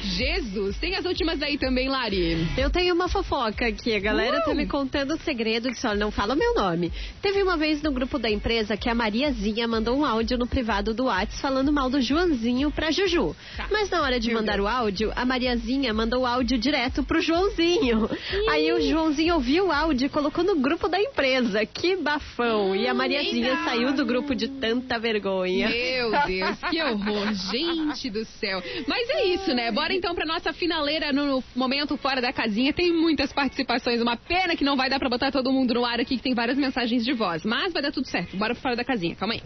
Jesus, 0.03 0.77
tem 0.77 0.95
as 0.95 1.05
últimas 1.05 1.41
aí 1.41 1.57
também, 1.57 1.89
Lari. 1.89 2.47
Eu 2.57 2.69
tenho 2.69 2.93
uma 2.93 3.07
fofoca 3.09 3.65
aqui. 3.67 3.95
A 3.95 3.99
galera 3.99 4.41
tá 4.43 4.53
me 4.53 4.67
contando 4.67 5.15
o 5.15 5.17
segredo 5.59 5.69
que 5.69 5.79
só 5.79 5.93
não 5.93 6.09
fala 6.09 6.33
o 6.33 6.37
meu 6.37 6.55
nome. 6.55 6.91
Teve 7.21 7.43
uma 7.43 7.57
vez 7.57 7.81
no 7.81 7.91
grupo 7.91 8.17
da 8.17 8.29
empresa 8.29 8.77
que 8.77 8.89
a 8.89 8.95
Mariazinha 8.95 9.67
mandou 9.67 9.97
um 9.97 10.05
áudio 10.05 10.37
no 10.37 10.47
privado 10.47 10.93
do 10.93 11.05
Whats 11.05 11.39
falando 11.41 11.71
mal 11.71 11.89
do 11.89 12.01
Joãozinho 12.01 12.71
pra 12.71 12.91
Juju. 12.91 13.35
Mas 13.69 13.89
na 13.89 14.01
hora 14.01 14.19
de 14.19 14.33
mandar 14.33 14.59
o 14.59 14.67
áudio, 14.67 15.11
a 15.15 15.25
Mariazinha 15.25 15.93
mandou 15.93 16.21
o 16.21 16.25
áudio 16.25 16.57
direto 16.57 17.03
pro 17.03 17.21
Joãozinho. 17.21 18.09
Aí 18.49 18.71
o 18.71 18.81
Joãozinho 18.81 19.35
ouviu 19.35 19.67
o 19.67 19.71
áudio 19.71 20.05
e 20.05 20.09
colocou 20.09 20.43
no 20.43 20.55
grupo 20.55 20.87
da 20.87 20.99
empresa. 20.99 21.65
Que 21.65 21.95
bafão! 21.97 22.75
E 22.75 22.87
a 22.87 22.93
Mariazinha 22.93 23.51
Eita. 23.51 23.63
saiu 23.65 23.93
do 23.93 24.05
grupo 24.05 24.33
de 24.33 24.47
tanta 24.47 24.97
vergonha. 24.97 25.69
Meu 25.69 26.11
Deus, 26.25 26.57
que 26.69 26.81
horror, 26.81 27.33
gente 27.51 28.09
do 28.09 28.25
céu. 28.25 28.63
Mas 28.87 29.09
é 29.09 29.25
isso, 29.25 29.53
né? 29.53 29.71
Bora 29.71 29.93
então 29.93 30.15
pra 30.15 30.25
nossa 30.25 30.53
finaleira 30.53 31.11
no 31.11 31.43
momento 31.55 31.97
fora 31.97 32.21
da 32.21 32.31
casinha. 32.31 32.71
Tem 32.71 32.93
muitas 32.93 33.33
participações, 33.33 34.01
uma 34.01 34.15
pena 34.15 34.55
que 34.55 34.63
não 34.63 34.77
vai 34.77 34.89
dar 34.89 34.99
pra 34.99 35.09
botar 35.09 35.31
todo 35.31 35.48
mundo 35.51 35.73
no 35.73 35.85
ar 35.85 35.99
aqui, 35.99 36.17
que 36.17 36.23
tem 36.23 36.33
várias 36.33 36.57
mensagens 36.57 37.03
de 37.03 37.13
voz. 37.13 37.43
Mas 37.43 37.73
vai 37.73 37.81
dar 37.81 37.91
tudo 37.91 38.07
certo. 38.07 38.37
Bora 38.37 38.53
pro 38.53 38.61
fora 38.61 38.75
da 38.75 38.83
casinha, 38.83 39.15
calma 39.15 39.33
aí. 39.33 39.41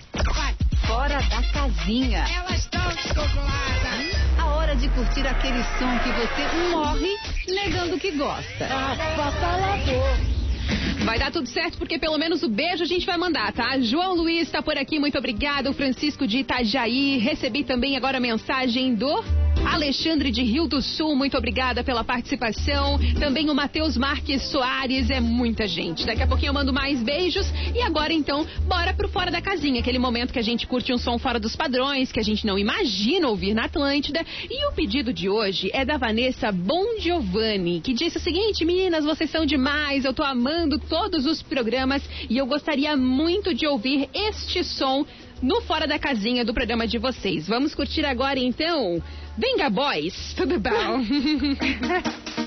Fora 0.88 1.22
da 1.22 1.42
casinha. 1.52 2.26
Elas 2.36 2.60
estão 2.60 2.88
descontroladas. 2.90 4.14
A 4.38 4.46
hora 4.56 4.76
de 4.76 4.90
curtir 4.90 5.26
aquele 5.28 5.64
som 5.80 6.00
que 6.00 6.12
você 6.12 6.70
morre 6.72 7.16
negando 7.48 8.00
que 8.00 8.12
gosta. 8.12 8.68
Vai 11.06 11.20
dar 11.20 11.32
tudo 11.32 11.48
certo, 11.48 11.78
porque 11.78 12.00
pelo 12.00 12.18
menos 12.18 12.44
o 12.44 12.50
beijo 12.50 12.84
a 12.84 12.88
gente 12.88 13.06
vai 13.06 13.18
mandar, 13.18 13.52
tá? 13.52 13.80
João 13.80 14.16
Luiz 14.16 14.50
tá 14.50 14.62
por 14.62 14.78
aqui, 14.78 15.00
muito 15.00 15.18
obrigado. 15.18 15.70
O 15.70 15.74
Francisco 15.74 16.26
de 16.28 16.40
Itajaí. 16.40 17.18
Recebi 17.18 17.64
também 17.64 17.98
agora 17.98 18.18
a 18.18 18.22
mensagem 18.22 18.96
do 18.96 19.24
Alexandre 19.66 20.30
de 20.30 20.44
Rio 20.44 20.68
do 20.68 20.82
Sul, 20.82 21.16
muito 21.16 21.38
obrigada 21.38 21.84
pela 21.84 22.04
participação. 22.04 23.00
Também 23.20 23.50
o 23.50 23.56
Matheus 23.56 23.98
Marques 23.98 24.44
Soares, 24.44 25.10
é 25.10 25.20
muita 25.20 25.66
gente. 25.68 26.06
Daqui 26.06 26.22
a 26.22 26.28
pouquinho 26.28 26.50
eu 26.50 26.54
mando 26.54 26.74
mais 26.74 27.02
beijos. 27.02 27.52
E 27.74 27.82
agora 27.82 28.14
então, 28.14 28.46
bora 28.68 28.94
pro 28.94 29.08
Fora 29.08 29.32
da 29.32 29.42
Casinha, 29.42 29.80
aquele 29.80 30.00
momento 30.00 30.34
que 30.34 30.40
a 30.40 30.44
gente 30.44 30.68
curte 30.68 30.94
um 30.94 30.98
som 30.98 31.18
fora 31.18 31.40
dos 31.40 31.56
padrões, 31.56 32.12
que 32.12 32.20
a 32.20 32.24
gente 32.24 32.46
não 32.46 32.60
imagina 32.60 33.28
ouvir 33.28 33.54
na 33.54 33.66
Atlântida. 33.66 34.24
E 34.50 34.68
o 34.68 34.74
pedido 34.74 35.14
de 35.14 35.30
hoje 35.30 35.70
é 35.74 35.86
da 35.86 35.98
Vanessa 35.98 36.52
Bon 36.52 37.00
Giovanni, 37.00 37.80
que 37.82 37.94
disse 37.94 38.18
o 38.18 38.22
seguinte: 38.22 38.66
meninas, 38.66 39.06
vocês 39.06 39.30
são 39.30 39.46
demais, 39.46 40.06
eu 40.06 40.14
tô 40.14 40.24
amando 40.24 40.80
todos 40.90 41.26
os 41.26 41.42
programas 41.42 42.04
e 42.30 42.38
eu 42.38 42.46
gostaria 42.46 42.96
muito 42.96 43.54
de 43.54 43.66
ouvir 43.68 44.10
este 44.14 44.64
som 44.64 45.06
no 45.42 45.62
Fora 45.62 45.86
da 45.86 46.00
Casinha 46.00 46.46
do 46.46 46.54
programa 46.54 46.88
de 46.88 46.98
vocês. 46.98 47.48
Vamos 47.48 47.76
curtir 47.76 48.06
agora 48.06 48.40
então? 48.40 49.02
Venga 49.38 49.70
Boys, 49.70 50.34
tudo 50.36 50.60
bom? 50.60 51.04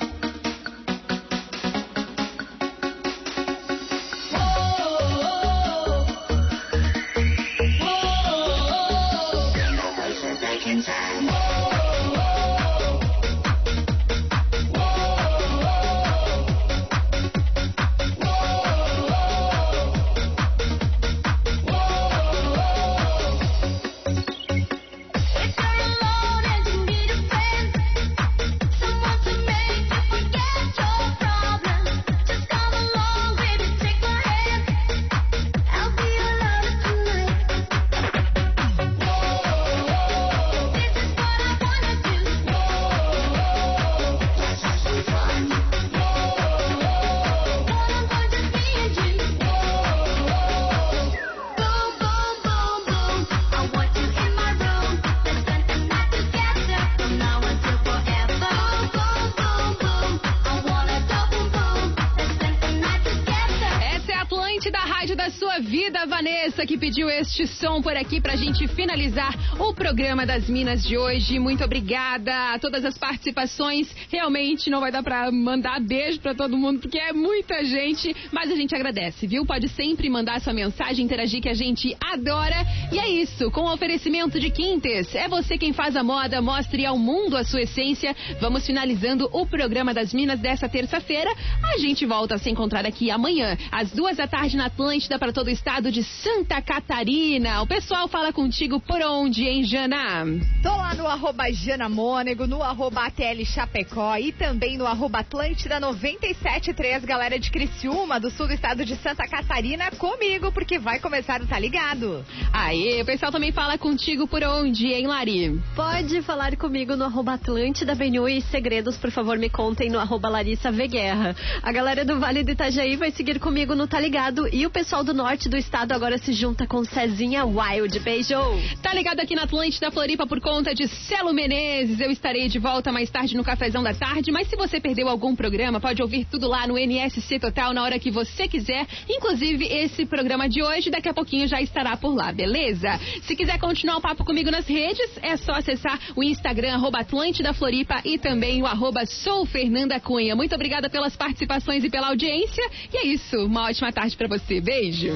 este 67.36 67.46
som 67.48 67.82
por 67.82 67.94
aqui 67.94 68.18
pra 68.18 68.34
gente 68.34 68.66
finalizar 68.68 69.34
o 69.60 69.74
programa 69.74 70.24
das 70.24 70.48
Minas 70.48 70.82
de 70.82 70.96
hoje. 70.96 71.38
Muito 71.38 71.62
obrigada 71.62 72.54
a 72.54 72.58
todas 72.58 72.82
as 72.82 72.96
participações. 72.96 73.94
Realmente 74.10 74.70
não 74.70 74.80
vai 74.80 74.90
dar 74.90 75.02
pra 75.02 75.30
mandar 75.30 75.78
beijo 75.78 76.18
pra 76.18 76.34
todo 76.34 76.56
mundo 76.56 76.80
porque 76.80 76.98
é 76.98 77.12
muita 77.12 77.62
gente, 77.62 78.16
mas 78.32 78.50
a 78.50 78.56
gente 78.56 78.74
agradece, 78.74 79.26
viu? 79.26 79.44
Pode 79.44 79.68
sempre 79.68 80.08
mandar 80.08 80.40
sua 80.40 80.54
mensagem, 80.54 81.04
interagir 81.04 81.42
que 81.42 81.48
a 81.50 81.54
gente 81.54 81.94
adora. 82.00 82.56
E 82.90 82.98
é 82.98 83.06
isso, 83.06 83.50
com 83.50 83.62
o 83.66 83.72
oferecimento 83.74 84.40
de 84.40 84.48
Quintes. 84.48 85.14
É 85.14 85.28
você 85.28 85.58
quem 85.58 85.74
faz 85.74 85.94
a 85.94 86.02
moda, 86.02 86.40
mostre 86.40 86.86
ao 86.86 86.96
mundo 86.96 87.36
a 87.36 87.44
sua 87.44 87.60
essência. 87.60 88.16
Vamos 88.40 88.64
finalizando 88.64 89.28
o 89.30 89.44
programa 89.44 89.92
das 89.92 90.14
Minas 90.14 90.40
dessa 90.40 90.70
terça-feira. 90.70 91.30
A 91.62 91.76
gente 91.76 92.06
volta 92.06 92.36
a 92.36 92.38
se 92.38 92.48
encontrar 92.48 92.86
aqui 92.86 93.10
amanhã, 93.10 93.58
às 93.70 93.90
duas 93.90 94.16
da 94.16 94.26
tarde 94.26 94.56
na 94.56 94.66
Atlântida 94.66 95.18
para 95.18 95.34
todo 95.34 95.48
o 95.48 95.50
estado 95.50 95.92
de 95.92 96.02
Santa 96.02 96.62
Catarina. 96.62 97.25
O 97.26 97.66
pessoal 97.66 98.06
fala 98.06 98.32
contigo 98.32 98.78
por 98.78 99.02
onde, 99.02 99.48
hein, 99.48 99.64
Jana? 99.64 100.24
Tô 100.62 100.68
lá 100.68 100.94
no 100.94 101.08
arroba 101.08 101.50
Jana 101.52 101.88
Mônego, 101.88 102.46
no 102.46 102.62
arroba 102.62 103.04
ATL 103.06 103.44
Chapecó 103.44 104.16
e 104.16 104.30
também 104.30 104.78
no 104.78 104.86
arroba 104.86 105.18
Atlântida 105.18 105.80
973, 105.80 107.04
galera 107.04 107.36
de 107.36 107.50
Criciúma, 107.50 108.20
do 108.20 108.30
sul 108.30 108.46
do 108.46 108.52
estado 108.52 108.84
de 108.84 108.94
Santa 108.94 109.26
Catarina, 109.26 109.90
comigo, 109.90 110.52
porque 110.52 110.78
vai 110.78 111.00
começar 111.00 111.42
o 111.42 111.46
Tá 111.48 111.58
Ligado. 111.58 112.24
Aê, 112.52 113.02
o 113.02 113.04
pessoal 113.04 113.32
também 113.32 113.50
fala 113.50 113.76
contigo 113.76 114.28
por 114.28 114.44
onde, 114.44 114.86
hein, 114.86 115.08
Lari? 115.08 115.60
Pode 115.74 116.22
falar 116.22 116.54
comigo 116.56 116.94
no 116.94 117.06
arroba 117.06 117.34
Atlântida 117.34 117.96
Venue 117.96 118.38
e 118.38 118.42
segredos, 118.42 118.96
por 118.96 119.10
favor, 119.10 119.36
me 119.36 119.50
contem 119.50 119.90
no 119.90 119.98
arroba 119.98 120.28
Larissa 120.28 120.70
V 120.70 120.86
Guerra. 120.86 121.34
A 121.60 121.72
galera 121.72 122.04
do 122.04 122.20
Vale 122.20 122.44
do 122.44 122.52
Itajaí 122.52 122.94
vai 122.94 123.10
seguir 123.10 123.40
comigo 123.40 123.74
no 123.74 123.88
Tá 123.88 123.98
Ligado 123.98 124.48
e 124.54 124.64
o 124.64 124.70
pessoal 124.70 125.02
do 125.02 125.12
norte 125.12 125.48
do 125.48 125.56
estado 125.56 125.90
agora 125.90 126.18
se 126.18 126.32
junta 126.32 126.68
com 126.68 126.84
Cezinha 126.84 127.15
Wild. 127.18 127.98
Beijo! 128.00 128.34
Tá 128.82 128.92
ligado 128.92 129.20
aqui 129.20 129.34
na 129.34 129.44
Atlântida 129.44 129.90
Floripa 129.90 130.26
por 130.26 130.38
conta 130.38 130.74
de 130.74 130.86
Celo 130.86 131.32
Menezes. 131.32 131.98
Eu 131.98 132.10
estarei 132.10 132.46
de 132.46 132.58
volta 132.58 132.92
mais 132.92 133.08
tarde 133.08 133.36
no 133.36 133.42
cafezão 133.42 133.82
da 133.82 133.94
tarde, 133.94 134.30
mas 134.30 134.48
se 134.48 134.56
você 134.56 134.78
perdeu 134.78 135.08
algum 135.08 135.34
programa, 135.34 135.80
pode 135.80 136.02
ouvir 136.02 136.26
tudo 136.26 136.46
lá 136.46 136.66
no 136.66 136.78
NSC 136.78 137.38
Total 137.38 137.72
na 137.72 137.82
hora 137.82 137.98
que 137.98 138.10
você 138.10 138.46
quiser. 138.46 138.86
Inclusive 139.08 139.64
esse 139.64 140.04
programa 140.04 140.46
de 140.46 140.62
hoje, 140.62 140.90
daqui 140.90 141.08
a 141.08 141.14
pouquinho 141.14 141.48
já 141.48 141.60
estará 141.60 141.96
por 141.96 142.14
lá, 142.14 142.32
beleza? 142.32 143.00
Se 143.22 143.34
quiser 143.34 143.58
continuar 143.58 143.96
o 143.96 144.00
papo 144.02 144.24
comigo 144.24 144.50
nas 144.50 144.66
redes, 144.66 145.18
é 145.22 145.36
só 145.38 145.52
acessar 145.52 145.98
o 146.14 146.22
Instagram 146.22 146.74
arroba 146.74 147.00
Atlântida 147.00 147.54
Floripa 147.54 148.02
e 148.04 148.18
também 148.18 148.62
o 148.62 148.66
arroba 148.66 149.06
Sou 149.06 149.46
Fernanda 149.46 149.98
Cunha. 149.98 150.36
Muito 150.36 150.54
obrigada 150.54 150.90
pelas 150.90 151.16
participações 151.16 151.82
e 151.82 151.88
pela 151.88 152.08
audiência. 152.08 152.62
E 152.92 152.98
é 152.98 153.06
isso, 153.06 153.46
uma 153.46 153.64
ótima 153.64 153.90
tarde 153.90 154.14
pra 154.16 154.28
você. 154.28 154.60
Beijo! 154.60 155.14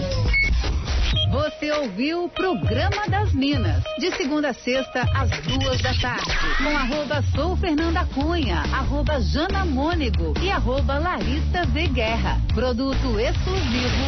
Você 1.30 1.70
ouviu 1.72 2.24
o 2.24 2.28
Programa 2.28 3.06
das 3.08 3.32
Minas, 3.32 3.82
de 3.98 4.10
segunda 4.16 4.50
a 4.50 4.54
sexta, 4.54 5.02
às 5.14 5.30
duas 5.40 5.80
da 5.80 5.94
tarde, 5.94 6.30
com 6.58 6.76
arroba 6.76 7.22
Sou 7.34 7.56
Fernanda 7.56 8.06
Cunha, 8.14 8.62
arroba 8.72 9.20
Jana 9.20 9.64
Mônego 9.64 10.34
e 10.42 10.50
arroba 10.50 10.98
Larissa 10.98 11.64
V 11.66 11.88
Guerra. 11.88 12.40
Produto 12.54 13.18
exclusivo. 13.18 14.04